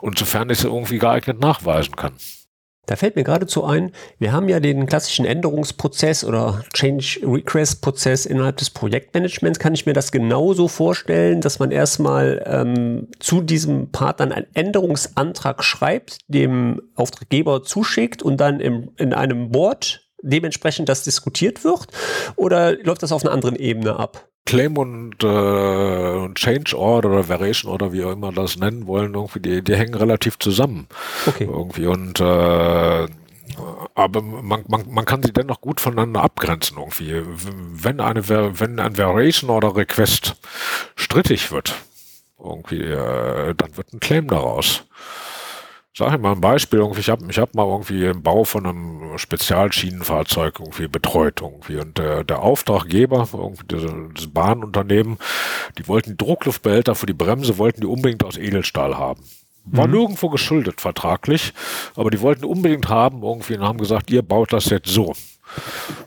Und 0.00 0.18
sofern 0.18 0.50
ich 0.50 0.58
es 0.58 0.64
irgendwie 0.64 0.98
geeignet 0.98 1.40
nachweisen 1.40 1.96
kann. 1.96 2.12
Da 2.86 2.96
fällt 2.96 3.14
mir 3.14 3.24
geradezu 3.24 3.64
ein, 3.64 3.92
wir 4.18 4.32
haben 4.32 4.48
ja 4.48 4.58
den 4.58 4.86
klassischen 4.86 5.24
Änderungsprozess 5.24 6.24
oder 6.24 6.64
Change 6.74 7.20
Request 7.22 7.82
Prozess 7.82 8.26
innerhalb 8.26 8.56
des 8.56 8.70
Projektmanagements. 8.70 9.58
Kann 9.58 9.74
ich 9.74 9.86
mir 9.86 9.92
das 9.92 10.10
genauso 10.10 10.66
vorstellen, 10.66 11.40
dass 11.40 11.58
man 11.58 11.70
erstmal 11.70 12.42
ähm, 12.46 13.08
zu 13.20 13.42
diesem 13.42 13.92
Part 13.92 14.18
dann 14.20 14.32
einen 14.32 14.46
Änderungsantrag 14.54 15.62
schreibt, 15.62 16.18
dem 16.28 16.80
Auftraggeber 16.96 17.62
zuschickt 17.62 18.22
und 18.22 18.38
dann 18.38 18.60
im, 18.60 18.90
in 18.96 19.14
einem 19.14 19.50
Board 19.50 20.10
dementsprechend 20.22 20.88
das 20.88 21.04
diskutiert 21.04 21.64
wird? 21.64 21.86
Oder 22.36 22.76
läuft 22.82 23.02
das 23.02 23.12
auf 23.12 23.22
einer 23.22 23.32
anderen 23.32 23.56
Ebene 23.56 23.96
ab? 23.96 24.29
Claim 24.46 24.76
und 24.76 25.22
äh, 25.22 26.34
Change 26.34 26.76
Order 26.76 27.10
oder 27.10 27.28
Variation 27.28 27.70
Order, 27.70 27.92
wie 27.92 28.04
auch 28.04 28.12
immer 28.12 28.32
das 28.32 28.56
nennen 28.56 28.86
wollen, 28.86 29.14
irgendwie, 29.14 29.40
die, 29.40 29.62
die 29.62 29.76
hängen 29.76 29.94
relativ 29.94 30.38
zusammen. 30.38 30.88
Okay. 31.26 31.44
Irgendwie 31.44 31.86
und 31.86 32.20
äh, 32.20 33.06
aber 33.94 34.22
man, 34.22 34.64
man, 34.68 34.84
man 34.88 35.04
kann 35.04 35.22
sie 35.22 35.32
dennoch 35.32 35.60
gut 35.60 35.80
voneinander 35.80 36.22
abgrenzen 36.22 36.78
irgendwie. 36.78 37.22
Wenn 37.24 38.00
eine 38.00 38.28
wenn 38.28 38.78
ein 38.78 38.96
Variation 38.96 39.50
Order 39.50 39.76
Request 39.76 40.36
strittig 40.96 41.50
wird, 41.50 41.74
irgendwie, 42.38 42.82
äh, 42.82 43.54
dann 43.54 43.76
wird 43.76 43.92
ein 43.92 44.00
Claim 44.00 44.28
daraus. 44.28 44.84
Sag 45.96 46.14
ich 46.14 46.20
mal 46.20 46.32
ein 46.32 46.40
Beispiel, 46.40 46.88
ich 46.96 47.10
habe 47.10 47.26
ich 47.28 47.38
hab 47.38 47.54
mal 47.54 47.66
irgendwie 47.66 48.04
im 48.04 48.22
Bau 48.22 48.44
von 48.44 48.64
einem 48.64 49.18
Spezialschienenfahrzeug 49.18 50.60
irgendwie 50.60 50.86
betreut 50.86 51.40
irgendwie 51.42 51.78
und 51.78 51.98
der, 51.98 52.22
der 52.22 52.42
Auftraggeber, 52.42 53.28
irgendwie 53.32 53.64
das, 53.66 54.28
Bahnunternehmen, 54.28 55.18
die 55.78 55.88
wollten 55.88 56.16
Druckluftbehälter 56.16 56.94
für 56.94 57.06
die 57.06 57.12
Bremse, 57.12 57.58
wollten 57.58 57.80
die 57.80 57.88
unbedingt 57.88 58.24
aus 58.24 58.36
Edelstahl 58.36 58.96
haben. 58.96 59.24
War 59.64 59.88
mhm. 59.88 59.94
nirgendwo 59.94 60.30
geschuldet 60.30 60.80
vertraglich, 60.80 61.52
aber 61.96 62.10
die 62.10 62.20
wollten 62.20 62.44
unbedingt 62.44 62.88
haben 62.88 63.22
irgendwie 63.22 63.56
und 63.56 63.64
haben 63.64 63.78
gesagt, 63.78 64.10
ihr 64.12 64.22
baut 64.22 64.52
das 64.52 64.66
jetzt 64.66 64.88
so. 64.88 65.14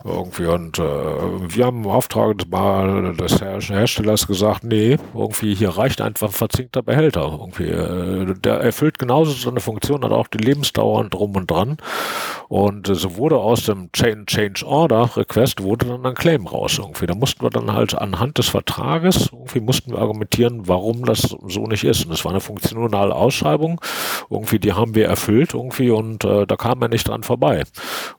Irgendwie 0.04 0.46
und 0.46 0.80
äh, 0.80 0.84
wir 0.84 1.66
haben 1.66 1.84
im 1.84 1.90
Auftrag 1.90 2.38
des 2.38 3.42
Herstellers 3.42 4.28
gesagt, 4.28 4.64
nee, 4.64 4.98
irgendwie 5.14 5.56
hier 5.56 5.70
reicht 5.70 6.02
einfach 6.02 6.28
ein 6.28 6.34
verzinkter 6.34 6.82
Behälter. 6.82 7.38
Irgendwie, 7.40 7.70
äh, 7.70 8.34
der 8.36 8.56
erfüllt 8.56 9.00
genauso 9.00 9.32
seine 9.32 9.60
Funktion, 9.60 10.04
hat 10.04 10.12
auch 10.12 10.28
die 10.28 10.40
Lebensdauer 10.40 11.06
drum 11.06 11.36
und 11.36 11.50
dran. 11.50 11.78
Und 12.50 12.90
äh, 12.90 12.96
so 12.96 13.16
wurde 13.18 13.38
aus 13.38 13.66
dem 13.66 13.92
Chain 13.94 14.26
Change 14.26 14.66
Order 14.66 15.10
Request 15.16 15.64
wurde 15.64 15.88
dann 15.88 16.06
ein 16.06 16.16
Claim 16.16 16.48
raus. 16.48 16.80
Irgendwie, 16.80 17.06
da 17.06 17.16
mussten 17.16 17.44
wir 17.44 17.50
dann 17.50 17.72
halt 17.72 17.96
anhand 17.96 18.38
des 18.38 18.50
Vertrages 18.50 19.30
irgendwie 19.44 19.60
mussten 19.60 19.92
wir 19.92 20.00
argumentieren, 20.00 20.68
warum 20.68 21.06
das 21.06 21.36
so 21.48 21.66
nicht 21.66 21.84
ist. 21.84 22.06
Und 22.06 22.12
es 22.12 22.24
war 22.24 22.32
eine 22.32 22.42
funktionale 22.42 23.16
Ausschreibung. 23.16 23.82
Irgendwie, 24.30 24.60
die 24.60 24.74
haben 24.74 24.96
wir 24.96 25.08
erfüllt 25.08 25.54
irgendwie 25.54 25.92
und 25.92 26.24
äh, 26.24 26.46
da 26.46 26.56
kam 26.56 26.82
er 26.82 26.88
nicht 26.88 27.08
dran 27.08 27.24
vorbei. 27.24 27.64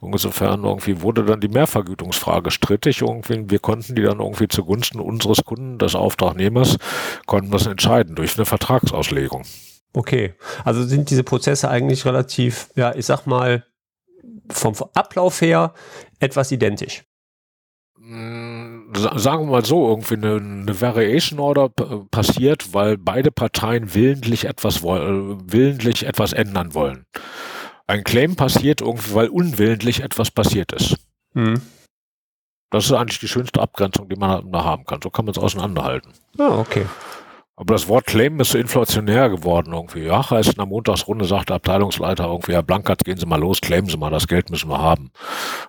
Und 0.00 0.12
insofern 0.12 0.64
irgendwie 0.64 1.00
wurde 1.02 1.13
wurde 1.14 1.31
dann 1.31 1.40
die 1.40 1.48
Mehrvergütungsfrage 1.48 2.50
strittig. 2.50 3.03
Irgendwie, 3.03 3.48
wir 3.48 3.59
konnten 3.59 3.94
die 3.94 4.03
dann 4.03 4.20
irgendwie 4.20 4.48
zugunsten 4.48 5.00
unseres 5.00 5.44
Kunden, 5.44 5.79
des 5.79 5.94
Auftragnehmers, 5.94 6.77
konnten 7.27 7.50
das 7.50 7.66
entscheiden 7.66 8.16
durch 8.16 8.37
eine 8.37 8.46
Vertragsauslegung. 8.46 9.44
Okay, 9.92 10.35
also 10.64 10.83
sind 10.83 11.11
diese 11.11 11.22
Prozesse 11.22 11.68
eigentlich 11.68 12.05
relativ, 12.05 12.70
ja, 12.74 12.94
ich 12.94 13.07
sag 13.07 13.27
mal, 13.27 13.64
vom 14.50 14.74
Ablauf 14.94 15.40
her 15.40 15.72
etwas 16.18 16.50
identisch. 16.50 17.05
Sagen 17.96 19.46
wir 19.46 19.53
mal 19.53 19.64
so, 19.64 19.88
irgendwie 19.88 20.14
eine, 20.14 20.37
eine 20.37 20.81
Variation 20.81 21.38
Order 21.38 21.70
passiert, 22.11 22.74
weil 22.74 22.98
beide 22.98 23.31
Parteien 23.31 23.94
willentlich 23.94 24.44
etwas, 24.44 24.83
willentlich 24.83 26.07
etwas 26.07 26.33
ändern 26.33 26.74
wollen. 26.74 27.07
Ein 27.87 28.05
Claim 28.05 28.37
passiert 28.37 28.81
irgendwie, 28.81 29.14
weil 29.14 29.29
unwillentlich 29.29 30.01
etwas 30.03 30.31
passiert 30.31 30.73
ist. 30.73 30.97
Mhm. 31.35 31.61
Das 32.70 32.87
ist 32.87 32.92
eigentlich 32.92 33.20
die 33.20 33.29
schönste 33.29 33.61
Abgrenzung, 33.61 34.09
die 34.09 34.16
man 34.16 34.51
da 34.51 34.64
haben 34.64 34.85
kann. 34.85 35.01
So 35.03 35.11
kann 35.11 35.27
man 35.27 35.33
es 35.33 35.38
auseinanderhalten. 35.38 36.12
Ah, 36.38 36.59
okay. 36.59 36.87
Aber 37.57 37.75
das 37.75 37.87
Wort 37.87 38.07
Claim 38.07 38.40
ist 38.40 38.51
so 38.51 38.59
inflationär 38.59 39.31
geworden 39.31 39.73
irgendwie. 39.73 40.03
Ja, 40.03 40.29
heißt 40.29 40.49
in 40.51 40.57
der 40.57 40.67
Montagsrunde 40.67 41.25
sagt 41.25 41.51
der 41.51 41.57
Abteilungsleiter 41.57 42.25
irgendwie, 42.25 42.53
Herr 42.53 42.64
Blankert, 42.64 43.05
gehen 43.05 43.17
Sie 43.17 43.27
mal 43.27 43.38
los, 43.38 43.61
claimen 43.61 43.88
Sie 43.88 43.97
mal, 43.97 44.11
das 44.11 44.27
Geld 44.27 44.51
müssen 44.51 44.69
wir 44.69 44.81
haben. 44.81 45.12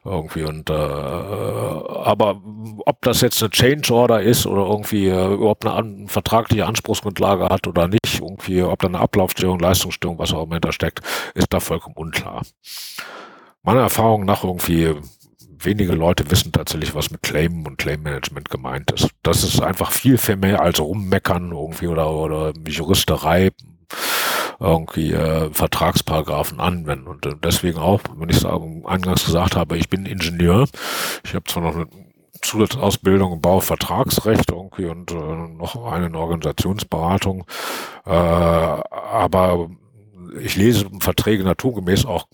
Irgendwie 0.04 0.44
und 0.44 0.72
äh, 0.72 0.74
aber 0.74 2.42
ob 2.86 3.02
das 3.02 3.22
jetzt 3.22 3.42
eine 3.44 3.52
Change 3.52 3.94
Order 3.94 4.22
ist 4.22 4.48
oder 4.48 4.66
irgendwie 4.66 5.10
äh, 5.10 5.34
überhaupt 5.34 5.64
eine 5.66 5.76
an, 5.76 6.08
vertragliche 6.08 6.66
Anspruchsgrundlage 6.66 7.50
hat 7.50 7.68
oder 7.68 7.88
nicht, 7.88 8.20
irgendwie, 8.20 8.64
ob 8.64 8.80
da 8.80 8.88
eine 8.88 9.00
Ablaufstörung, 9.00 9.60
Leistungsstörung, 9.60 10.18
was 10.18 10.34
auch 10.34 10.44
immer 10.44 10.60
steckt, 10.72 11.02
ist 11.36 11.54
da 11.54 11.60
vollkommen 11.60 11.96
unklar. 11.98 12.42
Meiner 13.62 13.82
Erfahrung 13.82 14.26
nach 14.26 14.44
irgendwie 14.44 14.96
wenige 15.66 15.94
Leute 15.94 16.30
wissen 16.32 16.52
tatsächlich, 16.52 16.96
was 16.96 17.12
mit 17.12 17.22
Claim 17.22 17.66
und 17.66 17.78
Claim 17.78 18.04
Management 18.04 18.50
gemeint 18.50 18.92
ist. 18.92 19.10
Das 19.24 19.44
ist 19.44 19.62
einfach 19.62 19.92
viel, 19.92 20.18
viel 20.18 20.38
mehr 20.38 20.62
als 20.62 20.80
rummeckern 20.80 21.52
irgendwie 21.52 21.88
oder, 21.88 22.10
oder 22.12 22.54
Juristerei 22.68 23.52
irgendwie 24.60 25.12
äh, 25.12 25.50
Vertragsparagraphen 25.52 26.60
anwenden. 26.60 27.08
Und 27.08 27.26
äh, 27.26 27.34
deswegen 27.44 27.78
auch, 27.78 28.02
wenn 28.16 28.30
ich 28.30 28.40
sagen, 28.40 28.84
eingangs 28.86 29.26
gesagt 29.26 29.56
habe, 29.56 29.78
ich 29.78 29.90
bin 29.90 30.06
Ingenieur, 30.06 30.68
ich 31.24 31.34
habe 31.34 31.44
zwar 31.46 31.64
noch 31.64 31.76
eine 31.76 31.88
Zusatzausbildung 32.42 33.34
im 33.34 33.42
Bauvertragsrecht 33.42 34.52
irgendwie 34.52 34.86
und 34.86 35.12
äh, 35.12 35.16
noch 35.16 35.86
eine 35.86 36.08
in 36.08 36.16
Organisationsberatung, 36.16 37.46
äh, 38.06 38.10
aber 38.10 39.70
ich 40.40 40.56
lese 40.56 40.90
Verträge 41.00 41.44
naturgemäß 41.44 42.06
auch 42.06 42.28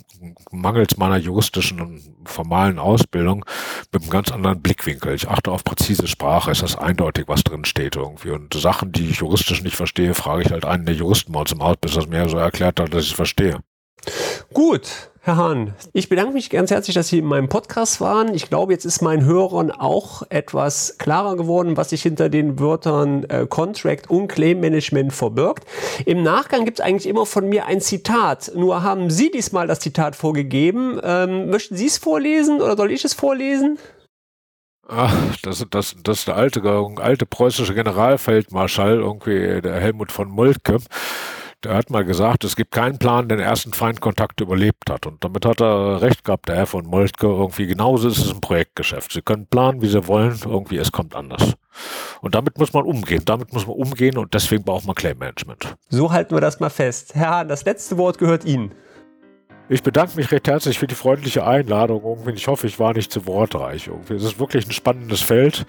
mangels 0.51 0.97
meiner 0.97 1.17
juristischen 1.17 1.81
und 1.81 2.01
formalen 2.25 2.79
Ausbildung 2.79 3.45
mit 3.91 4.01
einem 4.01 4.11
ganz 4.11 4.31
anderen 4.31 4.61
Blickwinkel. 4.61 5.13
Ich 5.15 5.27
achte 5.27 5.51
auf 5.51 5.63
präzise 5.63 6.07
Sprache, 6.07 6.51
ist 6.51 6.61
das 6.61 6.77
eindeutig, 6.77 7.25
was 7.27 7.43
drin 7.43 7.65
steht 7.65 7.95
irgendwie. 7.95 8.31
Und 8.31 8.53
Sachen, 8.53 8.91
die 8.91 9.09
ich 9.09 9.17
juristisch 9.17 9.61
nicht 9.63 9.75
verstehe, 9.75 10.13
frage 10.13 10.43
ich 10.43 10.51
halt 10.51 10.65
einen 10.65 10.85
der 10.85 10.95
Juristen 10.95 11.31
mal 11.31 11.45
zum 11.45 11.63
Haus, 11.63 11.77
bis 11.79 11.95
das 11.95 12.07
mir 12.07 12.29
so 12.29 12.37
erklärt 12.37 12.79
hat, 12.79 12.93
dass 12.93 13.03
ich 13.03 13.11
es 13.11 13.15
verstehe. 13.15 13.59
Gut, 14.53 15.10
Herr 15.23 15.37
Hahn, 15.37 15.75
ich 15.93 16.09
bedanke 16.09 16.33
mich 16.33 16.49
ganz 16.49 16.71
herzlich, 16.71 16.95
dass 16.95 17.09
Sie 17.09 17.19
in 17.19 17.25
meinem 17.25 17.47
Podcast 17.47 18.01
waren. 18.01 18.33
Ich 18.33 18.49
glaube, 18.49 18.73
jetzt 18.73 18.85
ist 18.85 19.03
meinen 19.03 19.23
Hörern 19.23 19.69
auch 19.69 20.23
etwas 20.29 20.95
klarer 20.97 21.35
geworden, 21.35 21.77
was 21.77 21.91
sich 21.91 22.01
hinter 22.01 22.27
den 22.27 22.57
Wörtern 22.59 23.25
äh, 23.25 23.45
Contract 23.47 24.09
und 24.09 24.29
Claim 24.29 24.59
Management 24.61 25.13
verbirgt. 25.13 25.65
Im 26.07 26.23
Nachgang 26.23 26.65
gibt 26.65 26.79
es 26.79 26.83
eigentlich 26.83 27.07
immer 27.07 27.27
von 27.27 27.47
mir 27.47 27.67
ein 27.67 27.81
Zitat. 27.81 28.51
Nur 28.55 28.81
haben 28.81 29.11
Sie 29.11 29.29
diesmal 29.29 29.67
das 29.67 29.79
Zitat 29.79 30.15
vorgegeben. 30.15 30.99
Ähm, 31.03 31.51
möchten 31.51 31.75
Sie 31.75 31.85
es 31.85 31.99
vorlesen 31.99 32.59
oder 32.59 32.75
soll 32.75 32.91
ich 32.91 33.05
es 33.05 33.13
vorlesen? 33.13 33.77
Ach, 34.87 35.15
das, 35.43 35.63
das, 35.69 35.97
das 36.01 36.17
ist 36.17 36.27
der 36.29 36.35
alte, 36.35 36.63
alte 36.95 37.27
preußische 37.27 37.75
Generalfeldmarschall, 37.75 38.95
irgendwie 38.95 39.61
der 39.61 39.79
Helmut 39.79 40.11
von 40.11 40.29
Moltke 40.29 40.79
der 41.63 41.75
hat 41.75 41.89
mal 41.89 42.03
gesagt, 42.03 42.43
es 42.43 42.55
gibt 42.55 42.71
keinen 42.71 42.97
Plan, 42.97 43.27
der 43.27 43.37
den 43.37 43.45
ersten 43.45 43.73
Feindkontakt 43.73 44.41
überlebt 44.41 44.89
hat. 44.89 45.05
Und 45.05 45.23
damit 45.23 45.45
hat 45.45 45.61
er 45.61 46.01
recht 46.01 46.23
gehabt, 46.23 46.49
der 46.49 46.55
Herr 46.55 46.65
von 46.65 46.85
Moltke. 46.85 47.27
Irgendwie 47.27 47.67
genauso 47.67 48.07
ist 48.07 48.17
es 48.17 48.31
im 48.31 48.41
Projektgeschäft. 48.41 49.11
Sie 49.11 49.21
können 49.21 49.45
planen, 49.45 49.81
wie 49.81 49.87
sie 49.87 50.07
wollen, 50.07 50.39
irgendwie 50.43 50.77
es 50.77 50.91
kommt 50.91 51.15
anders. 51.15 51.53
Und 52.21 52.35
damit 52.35 52.57
muss 52.57 52.73
man 52.73 52.83
umgehen. 52.83 53.23
Damit 53.25 53.53
muss 53.53 53.67
man 53.67 53.75
umgehen 53.75 54.17
und 54.17 54.33
deswegen 54.33 54.63
braucht 54.63 54.85
man 54.85 54.95
Claim 54.95 55.17
Management. 55.17 55.75
So 55.89 56.11
halten 56.11 56.35
wir 56.35 56.41
das 56.41 56.59
mal 56.59 56.69
fest. 56.69 57.15
Herr 57.15 57.29
Hahn, 57.29 57.47
das 57.47 57.65
letzte 57.65 57.97
Wort 57.97 58.17
gehört 58.17 58.45
Ihnen. 58.45 58.73
Ich 59.69 59.83
bedanke 59.83 60.17
mich 60.17 60.29
recht 60.31 60.47
herzlich 60.49 60.79
für 60.79 60.87
die 60.87 60.95
freundliche 60.95 61.47
Einladung. 61.47 62.27
Ich 62.35 62.47
hoffe, 62.47 62.67
ich 62.67 62.77
war 62.77 62.93
nicht 62.93 63.09
zu 63.09 63.25
wortreich. 63.25 63.89
Es 64.09 64.23
ist 64.23 64.39
wirklich 64.39 64.67
ein 64.67 64.73
spannendes 64.73 65.21
Feld 65.21 65.65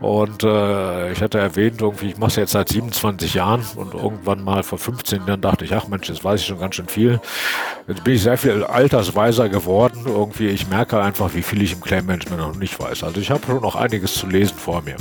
und 0.00 0.44
äh, 0.44 1.12
ich 1.12 1.20
hatte 1.20 1.38
erwähnt, 1.38 1.80
irgendwie, 1.80 2.10
ich 2.10 2.18
mache 2.18 2.30
es 2.30 2.36
jetzt 2.36 2.52
seit 2.52 2.68
27 2.68 3.34
Jahren 3.34 3.64
und 3.74 3.94
irgendwann 3.94 4.44
mal 4.44 4.62
vor 4.62 4.78
15 4.78 5.26
Jahren 5.26 5.40
dachte 5.40 5.64
ich, 5.64 5.74
ach 5.74 5.88
Mensch, 5.88 6.08
jetzt 6.08 6.22
weiß 6.22 6.40
ich 6.40 6.46
schon 6.46 6.60
ganz 6.60 6.76
schön 6.76 6.86
viel. 6.86 7.20
Jetzt 7.88 8.04
bin 8.04 8.14
ich 8.14 8.22
sehr 8.22 8.38
viel 8.38 8.62
altersweiser 8.62 9.48
geworden. 9.48 10.02
Irgendwie, 10.06 10.48
ich 10.48 10.68
merke 10.68 11.00
einfach, 11.00 11.34
wie 11.34 11.42
viel 11.42 11.62
ich 11.62 11.72
im 11.72 11.80
Claim 11.80 12.06
Management 12.06 12.40
noch 12.40 12.54
nicht 12.54 12.78
weiß. 12.78 13.02
Also 13.02 13.20
ich 13.20 13.30
habe 13.30 13.40
schon 13.44 13.60
noch 13.60 13.74
einiges 13.74 14.14
zu 14.14 14.28
lesen 14.28 14.56
vor 14.56 14.82
mir. 14.82 14.96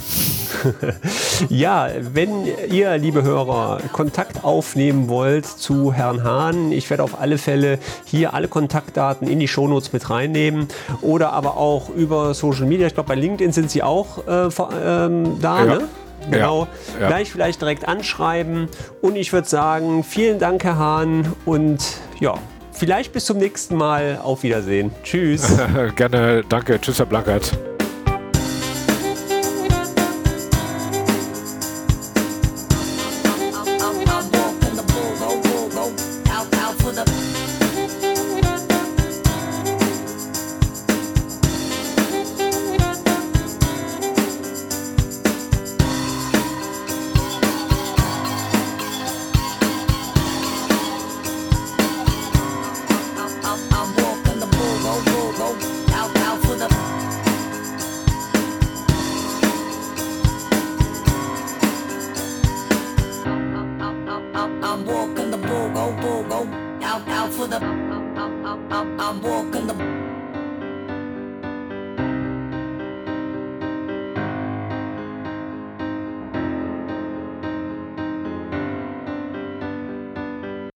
ja, 1.49 1.89
wenn 1.99 2.47
ihr, 2.71 2.97
liebe 2.97 3.21
Hörer, 3.21 3.79
Kontakt 3.91 4.43
aufnehmen 4.43 5.09
wollt 5.09 5.45
zu 5.45 5.93
Herrn 5.93 6.23
Hahn, 6.23 6.71
ich 6.71 6.89
werde 6.89 7.03
auf 7.03 7.19
alle 7.19 7.37
Fälle 7.37 7.77
hier 8.05 8.33
alle 8.33 8.47
Kontaktdaten 8.47 9.27
in 9.27 9.39
die 9.39 9.47
Shownotes 9.47 9.93
mit 9.93 10.09
reinnehmen 10.09 10.67
oder 11.01 11.33
aber 11.33 11.57
auch 11.57 11.89
über 11.89 12.33
Social 12.33 12.65
Media. 12.65 12.87
Ich 12.87 12.95
glaube, 12.95 13.09
bei 13.09 13.15
LinkedIn 13.15 13.51
sind 13.51 13.69
sie 13.69 13.83
auch 13.83 14.25
äh, 14.27 14.49
ähm, 14.87 15.39
da, 15.41 15.59
ja. 15.59 15.65
ne? 15.65 15.87
Genau. 16.29 16.67
Ja, 16.95 17.01
ja. 17.01 17.07
Gleich 17.07 17.31
vielleicht 17.31 17.61
direkt 17.61 17.87
anschreiben. 17.87 18.67
Und 19.01 19.15
ich 19.15 19.31
würde 19.33 19.47
sagen, 19.47 20.03
vielen 20.03 20.39
Dank, 20.39 20.63
Herr 20.63 20.77
Hahn. 20.77 21.31
Und 21.45 21.79
ja, 22.19 22.35
vielleicht 22.71 23.13
bis 23.13 23.25
zum 23.25 23.37
nächsten 23.37 23.75
Mal. 23.75 24.19
Auf 24.21 24.43
Wiedersehen. 24.43 24.91
Tschüss. 25.03 25.57
Gerne. 25.95 26.43
Danke. 26.47 26.79
Tschüss, 26.81 26.99
Herr 26.99 27.05
Blankert. 27.05 27.57